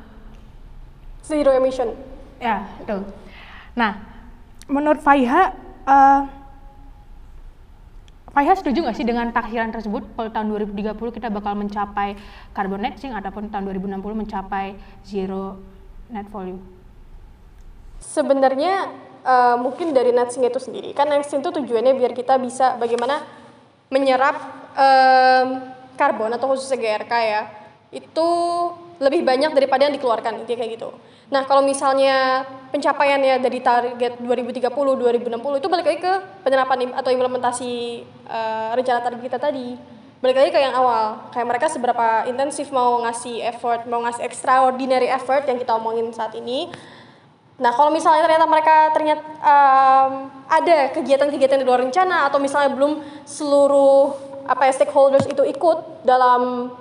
zero 1.27 1.51
emission 1.53 1.91
ya 2.39 2.63
tuh 2.87 3.25
Nah, 3.75 3.99
menurut 4.71 5.03
Faiha, 5.03 5.51
uh, 5.87 6.23
Faiha 8.35 8.55
setuju 8.59 8.87
nggak 8.87 8.99
sih 8.99 9.07
dengan 9.07 9.31
taksiran 9.31 9.71
tersebut? 9.71 10.11
Kalau 10.15 10.31
tahun 10.31 10.47
2030 10.75 10.95
kita 11.15 11.29
bakal 11.31 11.55
mencapai 11.59 12.19
carbon 12.55 12.83
net 12.83 12.99
sink 12.99 13.15
ataupun 13.15 13.51
tahun 13.51 13.71
2060 13.71 14.23
mencapai 14.27 14.79
zero 15.07 15.59
net 16.11 16.27
volume? 16.31 16.63
Sebenarnya 18.03 18.91
uh, 19.25 19.57
mungkin 19.59 19.97
dari 19.97 20.13
net 20.13 20.31
sink 20.31 20.47
itu 20.47 20.61
sendiri. 20.61 20.93
Kan 20.93 21.11
net 21.11 21.27
sink 21.27 21.43
itu 21.43 21.51
tujuannya 21.51 21.97
biar 21.97 22.13
kita 22.13 22.37
bisa 22.39 22.77
bagaimana 22.77 23.25
menyerap 23.89 24.37
um, 24.77 25.47
karbon 25.97 26.31
atau 26.31 26.47
khususnya 26.53 26.79
GRK 26.79 27.13
ya. 27.25 27.43
Itu 27.91 28.29
lebih 29.03 29.27
banyak 29.27 29.51
daripada 29.57 29.91
yang 29.91 29.95
dikeluarkan, 29.97 30.45
intinya 30.45 30.63
kayak 30.63 30.73
gitu. 30.79 30.91
Nah, 31.33 31.43
kalau 31.49 31.65
misalnya 31.65 32.47
pencapaiannya 32.71 33.43
dari 33.43 33.59
target 33.59 34.21
2030, 34.21 34.71
2060 34.71 35.61
itu 35.61 35.69
balik 35.73 35.87
lagi 35.89 36.01
ke 36.05 36.15
penerapan 36.47 36.95
atau 36.95 37.11
implementasi 37.11 37.71
uh, 38.29 38.71
rencana 38.77 39.03
target 39.03 39.23
kita 39.25 39.39
tadi. 39.41 39.75
Balik 40.21 40.37
lagi 40.41 40.51
ke 40.57 40.61
yang 40.63 40.73
awal, 40.73 41.29
kayak 41.37 41.47
mereka 41.49 41.67
seberapa 41.69 42.25
intensif 42.25 42.73
mau 42.73 42.97
ngasih 43.05 43.45
effort, 43.45 43.85
mau 43.85 44.01
ngasih 44.09 44.25
extraordinary 44.25 45.11
effort 45.11 45.45
yang 45.45 45.61
kita 45.61 45.77
omongin 45.77 46.09
saat 46.17 46.33
ini. 46.33 46.73
Nah, 47.55 47.71
kalau 47.71 47.95
misalnya 47.95 48.27
ternyata 48.27 48.47
mereka 48.51 48.91
ternyata 48.91 49.23
um, 49.39 50.27
ada 50.51 50.91
kegiatan-kegiatan 50.91 51.63
di 51.63 51.67
luar 51.67 51.87
rencana 51.87 52.27
atau 52.27 52.43
misalnya 52.43 52.75
belum 52.75 52.99
seluruh 53.23 54.11
apa 54.45 54.67
ya 54.67 54.73
stakeholders 54.75 55.31
itu 55.31 55.41
ikut 55.47 56.03
dalam 56.03 56.75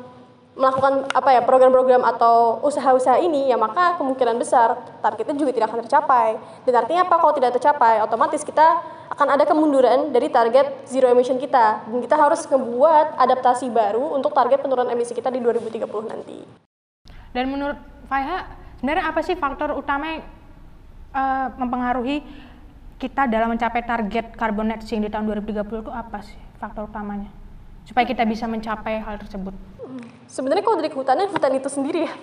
melakukan 0.54 1.10
apa 1.18 1.34
ya 1.34 1.42
program-program 1.42 2.06
atau 2.06 2.62
usaha-usaha 2.62 3.18
ini 3.26 3.50
ya 3.50 3.58
maka 3.58 3.98
kemungkinan 3.98 4.38
besar 4.38 4.78
targetnya 5.02 5.34
juga 5.38 5.54
tidak 5.54 5.70
akan 5.74 5.82
tercapai. 5.86 6.30
Dan 6.66 6.74
artinya 6.78 7.02
apa? 7.06 7.16
Kalau 7.22 7.34
tidak 7.38 7.52
tercapai 7.58 8.02
otomatis 8.02 8.42
kita 8.46 8.82
akan 9.14 9.28
ada 9.34 9.46
kemunduran 9.46 10.10
dari 10.10 10.30
target 10.30 10.90
zero 10.90 11.10
emission 11.10 11.38
kita. 11.38 11.86
Dan 11.90 12.02
kita 12.02 12.18
harus 12.18 12.46
membuat 12.50 13.14
adaptasi 13.18 13.70
baru 13.70 14.14
untuk 14.14 14.34
target 14.34 14.62
penurunan 14.62 14.90
emisi 14.94 15.14
kita 15.14 15.30
di 15.30 15.42
2030 15.42 15.86
nanti. 16.10 16.42
Dan 17.34 17.50
menurut 17.50 17.78
Faiha 18.06 18.46
sebenarnya 18.78 19.10
apa 19.10 19.20
sih 19.26 19.34
faktor 19.34 19.74
utama 19.74 20.22
uh, 21.14 21.48
mempengaruhi 21.56 22.26
kita 22.98 23.30
dalam 23.30 23.54
mencapai 23.54 23.86
target 23.86 24.36
carbon 24.36 24.74
net 24.74 24.82
sink 24.84 25.06
di 25.06 25.10
tahun 25.12 25.30
2030 25.30 25.86
itu 25.86 25.92
apa 25.94 26.20
sih 26.26 26.38
faktor 26.60 26.90
utamanya? 26.90 27.30
Supaya 27.88 28.08
kita 28.08 28.24
bisa 28.28 28.50
mencapai 28.50 29.00
hal 29.00 29.20
tersebut? 29.20 29.54
sebenarnya 30.34 30.64
kalau 30.66 30.78
dari 30.82 30.90
hutannya 30.90 31.26
hutan 31.30 31.52
itu 31.54 31.70
sendiri 31.70 32.10
ya. 32.10 32.14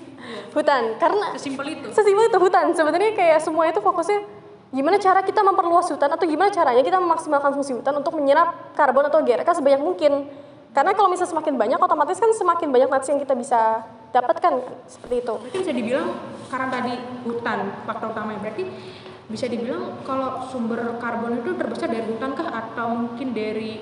Hutan 0.51 0.99
karena 0.99 1.27
sesimpel 1.39 1.79
itu. 1.79 1.87
sesimpel 1.95 2.27
itu 2.27 2.39
hutan. 2.43 2.75
Sebenarnya 2.75 3.15
kayak 3.15 3.39
semua 3.39 3.71
itu 3.71 3.79
fokusnya 3.79 4.27
gimana 4.71 4.99
cara 5.03 5.23
kita 5.23 5.43
memperluas 5.43 5.91
hutan 5.91 6.11
atau 6.11 6.27
gimana 6.27 6.51
caranya 6.51 6.83
kita 6.83 6.99
memaksimalkan 6.99 7.55
fungsi 7.55 7.75
hutan 7.75 7.95
untuk 7.99 8.15
menyerap 8.19 8.75
karbon 8.75 9.07
atau 9.07 9.23
GRK 9.23 9.47
sebanyak 9.47 9.83
mungkin. 9.83 10.27
Karena 10.71 10.95
kalau 10.95 11.11
misalnya 11.11 11.35
semakin 11.35 11.55
banyak 11.59 11.79
otomatis 11.83 12.19
kan 12.19 12.31
semakin 12.31 12.69
banyak 12.71 12.89
nasi 12.91 13.11
yang 13.11 13.21
kita 13.23 13.35
bisa 13.35 13.83
dapatkan 14.11 14.43
kan 14.43 14.55
seperti 14.91 15.15
itu 15.23 15.35
berarti 15.39 15.59
bisa 15.63 15.73
dibilang 15.75 16.09
karena 16.51 16.69
tadi 16.69 16.95
hutan 17.27 17.59
faktor 17.87 18.07
utamanya 18.11 18.41
berarti 18.43 18.65
bisa 19.31 19.47
dibilang 19.47 20.03
kalau 20.03 20.43
sumber 20.51 20.99
karbon 20.99 21.39
itu 21.39 21.55
terbesar 21.55 21.87
dari 21.87 22.03
hutan 22.03 22.35
kah 22.35 22.51
atau 22.51 22.89
mungkin 22.91 23.31
dari 23.31 23.79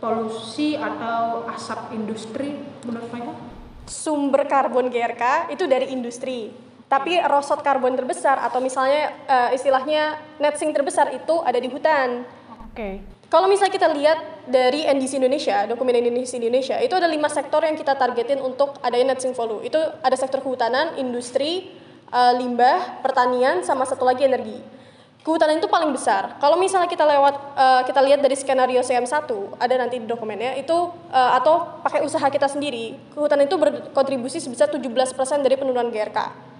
polusi 0.00 0.74
atau 0.74 1.46
asap 1.52 1.94
industri 1.94 2.58
menurut 2.82 3.06
mereka? 3.12 3.32
Sumber 3.86 4.48
karbon 4.50 4.90
GRK 4.90 5.54
itu 5.54 5.68
dari 5.70 5.94
industri. 5.94 6.50
Tapi 6.88 7.20
rosot 7.20 7.60
karbon 7.60 7.94
terbesar 7.94 8.40
atau 8.40 8.58
misalnya 8.64 9.14
uh, 9.28 9.50
istilahnya 9.52 10.18
net 10.40 10.56
sink 10.56 10.72
terbesar 10.72 11.12
itu 11.12 11.40
ada 11.44 11.56
di 11.60 11.68
hutan. 11.68 12.24
Oke. 12.66 12.74
Okay. 12.74 12.94
Kalau 13.32 13.48
misalnya 13.48 13.72
kita 13.72 13.88
lihat 13.96 14.44
dari 14.44 14.84
NDC 14.84 15.16
Indonesia, 15.16 15.64
dokumen 15.64 15.96
NDC 15.96 16.36
Indonesia, 16.36 16.76
itu 16.84 16.92
ada 16.92 17.08
lima 17.08 17.32
sektor 17.32 17.64
yang 17.64 17.72
kita 17.80 17.96
targetin 17.96 18.44
untuk 18.44 18.76
adanya 18.84 19.16
net 19.16 19.24
sink 19.24 19.32
volume. 19.32 19.64
Itu 19.64 19.80
ada 19.80 20.12
sektor 20.20 20.44
kehutanan, 20.44 21.00
industri, 21.00 21.72
uh, 22.12 22.36
limbah, 22.36 23.00
pertanian, 23.00 23.64
sama 23.64 23.88
satu 23.88 24.04
lagi 24.04 24.28
energi. 24.28 24.60
Kehutanan 25.24 25.64
itu 25.64 25.70
paling 25.72 25.96
besar. 25.96 26.36
Kalau 26.44 26.60
misalnya 26.60 26.92
kita 26.92 27.08
lewat 27.08 27.34
uh, 27.56 27.80
kita 27.88 28.04
lihat 28.04 28.20
dari 28.20 28.36
skenario 28.36 28.84
CM1, 28.84 29.24
ada 29.56 29.74
nanti 29.80 29.96
di 29.96 30.04
dokumennya 30.04 30.60
itu 30.60 30.92
uh, 31.08 31.32
atau 31.40 31.80
pakai 31.80 32.04
usaha 32.04 32.28
kita 32.28 32.52
sendiri, 32.52 33.00
kehutanan 33.16 33.48
itu 33.48 33.56
berkontribusi 33.56 34.44
sebesar 34.44 34.68
17% 34.68 34.84
dari 35.40 35.56
penurunan 35.56 35.88
GRK. 35.88 36.51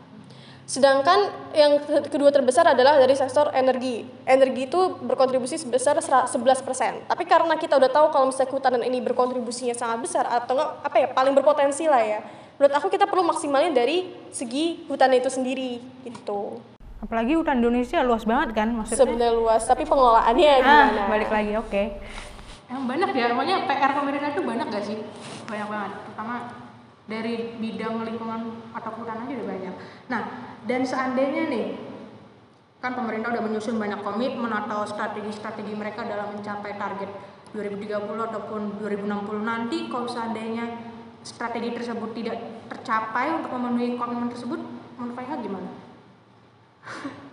Sedangkan 0.72 1.28
yang 1.52 1.84
kedua 2.08 2.32
terbesar 2.32 2.64
adalah 2.64 2.96
dari 2.96 3.12
sektor 3.12 3.52
energi. 3.52 4.08
Energi 4.24 4.72
itu 4.72 4.96
berkontribusi 5.04 5.60
sebesar 5.60 6.00
11%. 6.00 7.12
Tapi 7.12 7.24
karena 7.28 7.60
kita 7.60 7.76
udah 7.76 7.92
tahu 7.92 8.08
kalau 8.08 8.32
misalnya 8.32 8.48
kehutanan 8.48 8.80
ini 8.80 9.04
berkontribusinya 9.04 9.76
sangat 9.76 10.00
besar 10.00 10.24
atau 10.24 10.56
enggak 10.56 10.70
apa 10.80 10.96
ya 10.96 11.08
paling 11.12 11.36
berpotensi 11.36 11.84
lah 11.84 12.00
ya. 12.00 12.24
Menurut 12.56 12.72
aku 12.72 12.88
kita 12.88 13.04
perlu 13.04 13.20
maksimalnya 13.20 13.68
dari 13.68 14.16
segi 14.32 14.88
hutan 14.88 15.12
itu 15.12 15.28
sendiri 15.28 15.76
gitu. 16.08 16.56
Apalagi 17.04 17.36
hutan 17.36 17.60
Indonesia 17.60 18.00
luas 18.00 18.24
banget 18.24 18.56
kan 18.56 18.72
maksudnya. 18.72 19.04
Sebenarnya 19.04 19.34
luas, 19.36 19.62
tapi 19.68 19.84
pengelolaannya 19.84 20.52
ah, 20.56 20.88
gimana? 20.88 21.02
balik 21.10 21.30
lagi, 21.34 21.52
oke. 21.58 21.68
Okay. 21.68 21.86
Yang 22.72 22.82
banyak 22.88 23.10
ya, 23.12 23.24
namanya 23.28 23.56
PR 23.68 23.92
pemerintah 23.92 24.28
itu 24.32 24.40
banyak 24.46 24.66
gak 24.70 24.84
sih? 24.86 24.96
Banyak 25.50 25.68
banget, 25.68 25.92
terutama 26.06 26.34
dari 27.10 27.34
bidang 27.58 28.06
lingkungan 28.06 28.40
atau 28.70 28.90
kehutanan 28.94 29.26
aja 29.26 29.34
udah 29.34 29.48
banyak. 29.50 29.74
Nah, 30.06 30.22
dan 30.66 30.86
seandainya 30.86 31.50
nih, 31.50 31.66
kan 32.78 32.94
pemerintah 32.94 33.34
udah 33.34 33.42
menyusun 33.42 33.78
banyak 33.78 34.02
komitmen 34.02 34.50
atau 34.50 34.86
strategi-strategi 34.86 35.74
mereka 35.74 36.06
dalam 36.06 36.34
mencapai 36.34 36.78
target 36.78 37.10
2030 37.54 37.98
ataupun 38.02 38.80
2060 38.80 39.42
nanti 39.44 39.86
kalau 39.92 40.08
seandainya 40.08 40.90
strategi 41.22 41.70
tersebut 41.74 42.10
tidak 42.16 42.38
tercapai 42.70 43.34
untuk 43.38 43.54
memenuhi 43.54 43.94
komitmen 43.98 44.30
tersebut, 44.30 44.58
menurut 44.98 45.14
Faiha 45.14 45.34
gimana? 45.38 45.70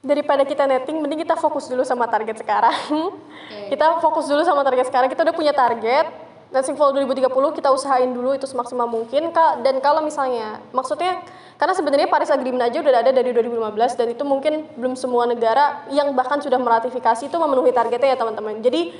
daripada 0.00 0.48
kita 0.48 0.64
netting 0.64 0.96
mending 0.96 1.28
kita 1.28 1.36
fokus 1.36 1.68
dulu 1.68 1.84
sama 1.84 2.08
target 2.08 2.40
sekarang 2.40 3.12
okay. 3.52 3.68
kita 3.68 4.00
fokus 4.00 4.32
dulu 4.32 4.40
sama 4.48 4.64
target 4.64 4.88
sekarang 4.88 5.12
kita 5.12 5.28
udah 5.28 5.36
punya 5.36 5.52
target 5.52 6.08
Dancing 6.50 6.74
Fall 6.74 6.90
2030 6.98 7.30
kita 7.30 7.70
usahain 7.70 8.10
dulu 8.10 8.34
itu 8.34 8.42
semaksimal 8.42 8.90
mungkin 8.90 9.30
kak. 9.30 9.62
Dan 9.62 9.78
kalau 9.78 10.02
misalnya 10.02 10.58
maksudnya 10.74 11.22
karena 11.54 11.74
sebenarnya 11.78 12.08
Paris 12.10 12.32
Agreement 12.34 12.66
aja 12.66 12.82
udah 12.82 13.06
ada 13.06 13.14
dari 13.14 13.30
2015 13.30 13.98
dan 13.98 14.06
itu 14.10 14.24
mungkin 14.26 14.66
belum 14.74 14.98
semua 14.98 15.30
negara 15.30 15.86
yang 15.94 16.10
bahkan 16.18 16.42
sudah 16.42 16.58
meratifikasi 16.58 17.30
itu 17.30 17.36
memenuhi 17.38 17.70
targetnya 17.70 18.12
ya 18.12 18.18
teman-teman. 18.18 18.58
Jadi 18.66 18.90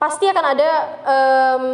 pasti 0.00 0.24
akan 0.28 0.44
ada 0.56 0.70
um, 1.04 1.64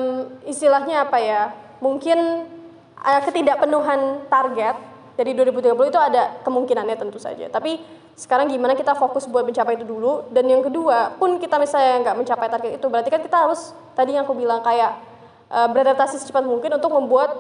istilahnya 0.51 1.07
apa 1.07 1.19
ya 1.23 1.43
mungkin 1.79 2.51
uh, 2.99 3.21
ketidakpenuhan 3.23 4.27
target 4.27 4.92
dari 5.17 5.37
2030 5.37 5.93
itu 5.93 6.01
ada 6.01 6.41
kemungkinannya 6.45 6.97
tentu 6.97 7.21
saja. 7.21 7.49
Tapi 7.53 7.81
sekarang 8.17 8.49
gimana 8.53 8.77
kita 8.77 8.93
fokus 8.97 9.25
buat 9.29 9.45
mencapai 9.45 9.77
itu 9.81 9.85
dulu? 9.89 10.29
Dan 10.33 10.49
yang 10.49 10.61
kedua 10.65 11.17
pun 11.17 11.41
kita 11.41 11.57
misalnya 11.57 12.09
nggak 12.09 12.17
mencapai 12.17 12.49
target 12.49 12.73
itu 12.81 12.87
berarti 12.89 13.09
kan 13.09 13.21
kita 13.25 13.37
harus 13.49 13.73
tadi 13.97 14.17
yang 14.17 14.25
aku 14.29 14.37
bilang 14.37 14.61
kayak 14.61 15.01
uh, 15.49 15.69
beradaptasi 15.73 16.21
secepat 16.21 16.45
mungkin 16.45 16.77
untuk 16.77 16.93
membuat 16.93 17.37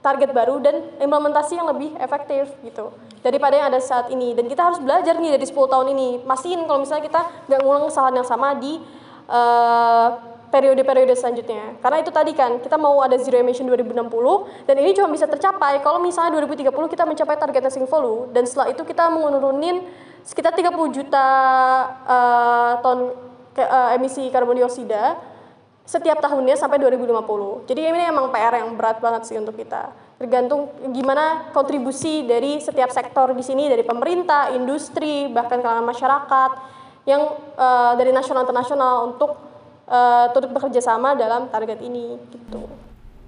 target 0.00 0.32
baru 0.32 0.64
dan 0.64 0.96
implementasi 0.96 1.60
yang 1.60 1.68
lebih 1.68 1.92
efektif 2.00 2.48
gitu. 2.64 2.92
Daripada 3.20 3.52
yang 3.60 3.68
ada 3.68 3.80
saat 3.84 4.08
ini. 4.08 4.32
Dan 4.32 4.48
kita 4.48 4.64
harus 4.64 4.80
belajar 4.80 5.12
nih 5.20 5.36
dari 5.36 5.44
10 5.44 5.56
tahun 5.56 5.86
ini. 5.92 6.08
Mastiin 6.24 6.64
kalau 6.64 6.80
misalnya 6.80 7.04
kita 7.04 7.20
nggak 7.52 7.60
ngulang 7.60 7.84
kesalahan 7.92 8.16
yang 8.16 8.28
sama 8.28 8.56
di 8.56 8.80
uh, 9.28 10.29
periode-periode 10.50 11.14
selanjutnya. 11.14 11.78
Karena 11.78 12.02
itu 12.02 12.10
tadi 12.10 12.34
kan, 12.34 12.58
kita 12.58 12.74
mau 12.74 12.98
ada 13.00 13.14
zero 13.16 13.38
emission 13.38 13.64
2060 13.70 14.66
dan 14.66 14.74
ini 14.76 14.90
cuma 14.98 15.08
bisa 15.14 15.30
tercapai 15.30 15.78
kalau 15.80 16.02
misalnya 16.02 16.42
2030 16.42 16.74
kita 16.90 17.04
mencapai 17.06 17.38
target 17.38 17.62
net 17.70 17.74
volume 17.86 18.34
dan 18.34 18.44
setelah 18.44 18.68
itu 18.74 18.82
kita 18.82 19.06
menurunin 19.08 19.86
sekitar 20.26 20.52
30 20.52 20.74
juta 20.92 21.26
uh, 22.04 22.72
ton 22.84 23.14
ke, 23.56 23.62
uh, 23.62 23.96
emisi 23.96 24.28
karbon 24.28 24.58
dioksida 24.58 25.16
setiap 25.86 26.22
tahunnya 26.22 26.54
sampai 26.54 26.78
2050. 26.78 27.66
Jadi 27.66 27.80
ini 27.82 28.06
emang 28.06 28.30
PR 28.30 28.62
yang 28.62 28.78
berat 28.78 29.02
banget 29.02 29.26
sih 29.26 29.34
untuk 29.34 29.58
kita. 29.58 29.90
Tergantung 30.22 30.70
gimana 30.94 31.50
kontribusi 31.50 32.22
dari 32.22 32.62
setiap 32.62 32.94
sektor 32.94 33.34
di 33.34 33.42
sini 33.42 33.66
dari 33.66 33.82
pemerintah, 33.82 34.54
industri, 34.54 35.26
bahkan 35.26 35.58
kalangan 35.58 35.82
masyarakat 35.82 36.50
yang 37.10 37.34
uh, 37.58 37.98
dari 37.98 38.14
nasional 38.14 38.46
internasional 38.46 39.10
untuk 39.10 39.49
uh, 39.90 40.30
turut 40.30 40.50
bekerja 40.54 40.80
sama 40.80 41.18
dalam 41.18 41.50
target 41.50 41.82
ini 41.82 42.16
gitu. 42.30 42.70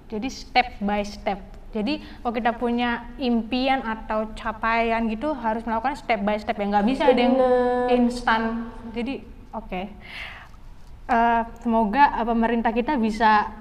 Jadi 0.07 0.27
step 0.31 0.79
by 0.79 1.03
step. 1.03 1.39
Jadi 1.73 2.05
kalau 2.21 2.33
kita 2.37 2.51
punya 2.53 3.09
impian 3.17 3.81
atau 3.81 4.29
capaian 4.37 5.01
gitu 5.09 5.33
harus 5.33 5.65
melakukan 5.65 5.97
step 5.97 6.21
by 6.21 6.37
step 6.37 6.53
ya 6.55 6.65
nggak 6.69 6.85
bisa 6.85 7.03
ada 7.09 7.21
yang 7.21 7.37
instan. 7.89 8.69
Jadi 8.93 9.25
oke. 9.51 9.67
Okay. 9.67 9.85
Uh, 11.03 11.13
eh, 11.13 11.41
semoga 11.59 12.15
uh, 12.15 12.25
pemerintah 12.29 12.71
kita 12.71 12.95
bisa 12.95 13.51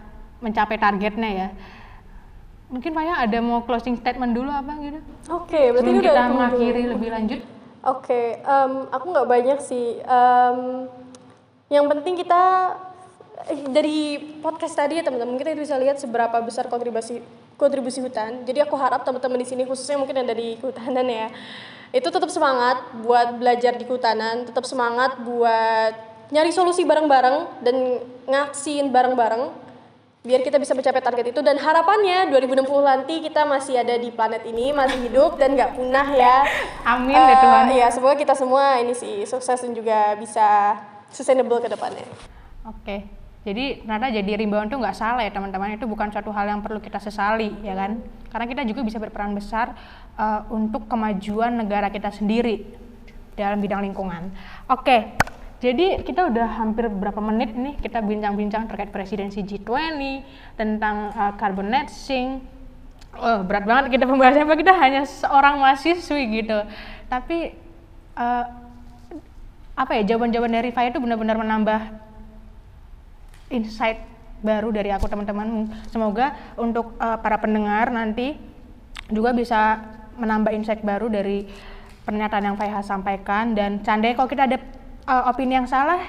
mencapai 0.44 0.76
targetnya 0.78 1.30
ya. 1.32 1.48
Mungkin 2.70 2.94
Pak 2.94 3.04
ya 3.04 3.14
ada 3.26 3.38
mau 3.42 3.64
closing 3.64 3.98
statement 3.98 4.32
dulu 4.32 4.48
apa 4.48 4.72
gitu? 4.80 5.00
Oke, 5.28 5.52
okay, 5.52 5.64
berarti 5.74 5.90
Sebelum 5.92 6.06
kita 6.06 6.22
mengakhiri 6.32 6.82
lebih 6.88 7.08
lanjut. 7.12 7.40
Oke, 7.82 8.06
okay, 8.06 8.26
um, 8.46 8.88
aku 8.94 9.04
nggak 9.12 9.28
banyak 9.28 9.58
sih. 9.60 10.00
Um, 10.06 10.88
yang 11.72 11.88
penting 11.88 12.14
kita 12.20 12.76
dari 13.72 14.20
podcast 14.40 14.76
tadi 14.78 15.00
ya 15.00 15.02
teman-teman 15.02 15.34
kita 15.40 15.56
bisa 15.56 15.74
lihat 15.80 15.98
seberapa 15.98 16.38
besar 16.44 16.68
kontribusi 16.70 17.24
kontribusi 17.56 18.02
hutan. 18.02 18.42
Jadi 18.42 18.58
aku 18.62 18.74
harap 18.74 19.06
teman-teman 19.06 19.38
di 19.38 19.46
sini 19.46 19.62
khususnya 19.62 19.98
mungkin 19.98 20.18
yang 20.18 20.28
dari 20.28 20.58
kehutanan 20.58 21.06
ya, 21.06 21.28
itu 21.94 22.08
tetap 22.08 22.30
semangat 22.32 22.82
buat 23.04 23.38
belajar 23.38 23.76
di 23.78 23.84
kehutanan, 23.86 24.48
tetap 24.48 24.66
semangat 24.66 25.20
buat 25.22 25.94
nyari 26.32 26.48
solusi 26.48 26.82
bareng-bareng 26.88 27.60
dan 27.60 27.76
ngaksin 28.24 28.88
bareng-bareng 28.88 29.62
biar 30.22 30.38
kita 30.38 30.56
bisa 30.62 30.70
mencapai 30.72 31.02
target 31.02 31.34
itu 31.34 31.40
dan 31.42 31.58
harapannya 31.58 32.30
2060 32.30 32.62
nanti 32.86 33.18
kita 33.26 33.42
masih 33.42 33.74
ada 33.74 33.98
di 33.98 34.14
planet 34.14 34.46
ini 34.46 34.70
masih 34.70 35.10
hidup 35.10 35.34
dan 35.34 35.58
nggak 35.58 35.74
punah 35.74 36.08
ya 36.14 36.46
amin 36.86 37.18
uh, 37.18 37.26
ya 37.26 37.36
Tuhan 37.42 37.66
ya 37.74 37.86
semoga 37.90 38.14
kita 38.14 38.38
semua 38.38 38.78
ini 38.78 38.94
sih 38.94 39.26
sukses 39.26 39.58
dan 39.58 39.74
juga 39.74 40.14
bisa 40.14 40.78
sustainable 41.10 41.58
ke 41.58 41.66
depannya 41.66 42.06
oke 42.62 42.86
okay. 42.86 43.21
Jadi 43.42 43.82
ternyata 43.82 44.06
jadi 44.14 44.38
rimbawan 44.38 44.70
itu 44.70 44.78
nggak 44.78 44.94
salah 44.94 45.26
ya 45.26 45.34
teman-teman 45.34 45.74
itu 45.74 45.82
bukan 45.90 46.14
suatu 46.14 46.30
hal 46.30 46.46
yang 46.46 46.62
perlu 46.62 46.78
kita 46.78 47.02
sesali 47.02 47.50
ya 47.66 47.74
kan 47.74 47.98
karena 48.30 48.46
kita 48.46 48.62
juga 48.62 48.86
bisa 48.86 49.02
berperan 49.02 49.34
besar 49.34 49.74
uh, 50.14 50.46
untuk 50.54 50.86
kemajuan 50.86 51.58
negara 51.58 51.90
kita 51.90 52.14
sendiri 52.14 52.62
dalam 53.34 53.58
bidang 53.58 53.82
lingkungan. 53.82 54.30
Oke, 54.70 55.18
jadi 55.58 56.06
kita 56.06 56.30
udah 56.30 56.58
hampir 56.58 56.86
berapa 56.86 57.18
menit 57.18 57.54
nih 57.54 57.78
kita 57.82 57.98
bincang-bincang 58.02 58.70
terkait 58.70 58.94
presidensi 58.94 59.42
G20 59.42 60.22
tentang 60.54 61.10
uh, 61.10 61.32
carbon 61.34 61.70
net 61.70 61.90
sink. 61.90 62.46
Oh, 63.12 63.44
berat 63.44 63.68
banget 63.68 63.92
kita 63.92 64.08
pembahasannya, 64.08 64.56
kita 64.56 64.72
hanya 64.72 65.02
seorang 65.04 65.60
mahasiswi 65.60 66.42
gitu. 66.42 66.64
Tapi 67.10 67.52
uh, 68.16 68.44
apa 69.72 69.92
ya 69.98 70.14
jawaban-jawaban 70.14 70.52
dari 70.52 70.70
Faya 70.70 70.94
itu 70.94 71.00
benar-benar 71.00 71.36
menambah 71.36 71.80
insight 73.52 74.00
baru 74.42 74.74
dari 74.74 74.90
aku 74.90 75.06
teman-teman. 75.06 75.70
Semoga 75.92 76.34
untuk 76.58 76.98
uh, 76.98 77.20
para 77.20 77.38
pendengar 77.38 77.92
nanti 77.94 78.34
juga 79.12 79.30
bisa 79.36 79.78
menambah 80.16 80.52
insight 80.56 80.82
baru 80.82 81.08
dari 81.12 81.46
pernyataan 82.02 82.52
yang 82.52 82.56
Faiha 82.58 82.82
sampaikan 82.82 83.54
dan 83.54 83.80
candai 83.80 84.18
kalau 84.18 84.26
kita 84.26 84.50
ada 84.50 84.58
uh, 85.06 85.30
opini 85.30 85.54
yang 85.54 85.68
salah 85.70 86.02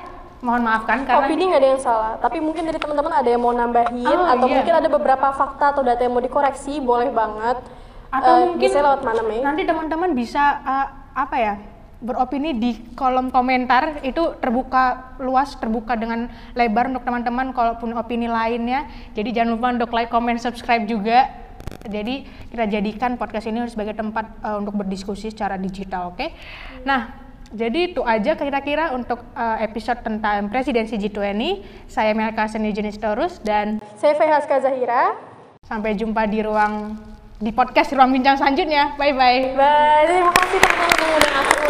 mohon 0.43 0.59
maafkan 0.59 1.07
karena 1.07 1.23
opini 1.23 1.47
nggak 1.47 1.61
ada 1.63 1.69
yang 1.77 1.81
salah 1.81 2.11
tapi 2.19 2.43
mungkin 2.43 2.67
dari 2.67 2.75
teman-teman 2.75 3.13
ada 3.15 3.29
yang 3.31 3.39
mau 3.39 3.55
nambahin 3.55 4.17
oh, 4.19 4.27
atau 4.27 4.45
iya. 4.51 4.53
mungkin 4.59 4.73
ada 4.75 4.89
beberapa 4.91 5.27
fakta 5.31 5.71
atau 5.71 5.81
data 5.87 6.03
yang 6.03 6.11
mau 6.11 6.19
dikoreksi 6.19 6.83
boleh 6.83 7.13
banget 7.15 7.63
atau 8.11 8.33
uh, 8.35 8.39
mungkin 8.51 8.67
bisa 8.67 8.83
lewat 8.83 9.01
mana 9.07 9.21
Mei? 9.23 9.39
nanti 9.39 9.63
teman-teman 9.63 10.11
bisa 10.11 10.59
uh, 10.67 10.87
apa 11.15 11.35
ya 11.39 11.53
beropini 12.03 12.51
di 12.59 12.75
kolom 12.99 13.31
komentar 13.31 14.03
itu 14.03 14.35
terbuka 14.43 15.15
luas, 15.23 15.55
terbuka 15.55 15.95
dengan 15.95 16.27
lebar 16.53 16.91
untuk 16.91 17.07
teman-teman 17.07 17.55
kalaupun 17.55 17.95
opini 17.95 18.27
lainnya. 18.27 18.85
Jadi 19.15 19.31
jangan 19.31 19.49
lupa 19.55 19.67
untuk 19.71 19.89
like, 19.95 20.11
comment, 20.11 20.37
subscribe 20.37 20.83
juga. 20.83 21.31
Jadi 21.87 22.27
kita 22.51 22.67
jadikan 22.67 23.15
podcast 23.15 23.47
ini 23.47 23.63
sebagai 23.71 23.95
tempat 23.95 24.35
uh, 24.43 24.59
untuk 24.59 24.83
berdiskusi 24.83 25.31
secara 25.31 25.55
digital, 25.55 26.11
oke? 26.11 26.19
Okay? 26.19 26.29
Nah, 26.83 27.23
Jadi 27.53 27.93
itu 27.93 28.01
aja 28.01 28.33
kira-kira 28.33 28.97
untuk 28.97 29.21
uh, 29.37 29.61
episode 29.61 30.01
tentang 30.01 30.49
presidensi 30.49 30.97
G20. 30.97 31.61
Saya 31.85 32.17
Melka 32.17 32.49
Seni 32.49 32.73
Jenis 32.73 32.97
Torus 32.97 33.37
dan 33.45 33.77
Saya 34.01 34.17
Fehaska 34.17 34.57
Zahira. 34.57 35.13
sampai 35.61 35.93
jumpa 35.93 36.25
di 36.25 36.41
ruang 36.41 36.97
di 37.37 37.53
podcast 37.53 37.93
ruang 37.93 38.09
bincang 38.09 38.41
selanjutnya. 38.41 38.97
Bye 38.97 39.13
bye. 39.13 39.53
Bye. 39.53 40.05
Terima 40.09 40.33
kasih 40.33 40.57
teman-teman 40.65 40.97
yang 40.97 41.13
udah. 41.13 41.62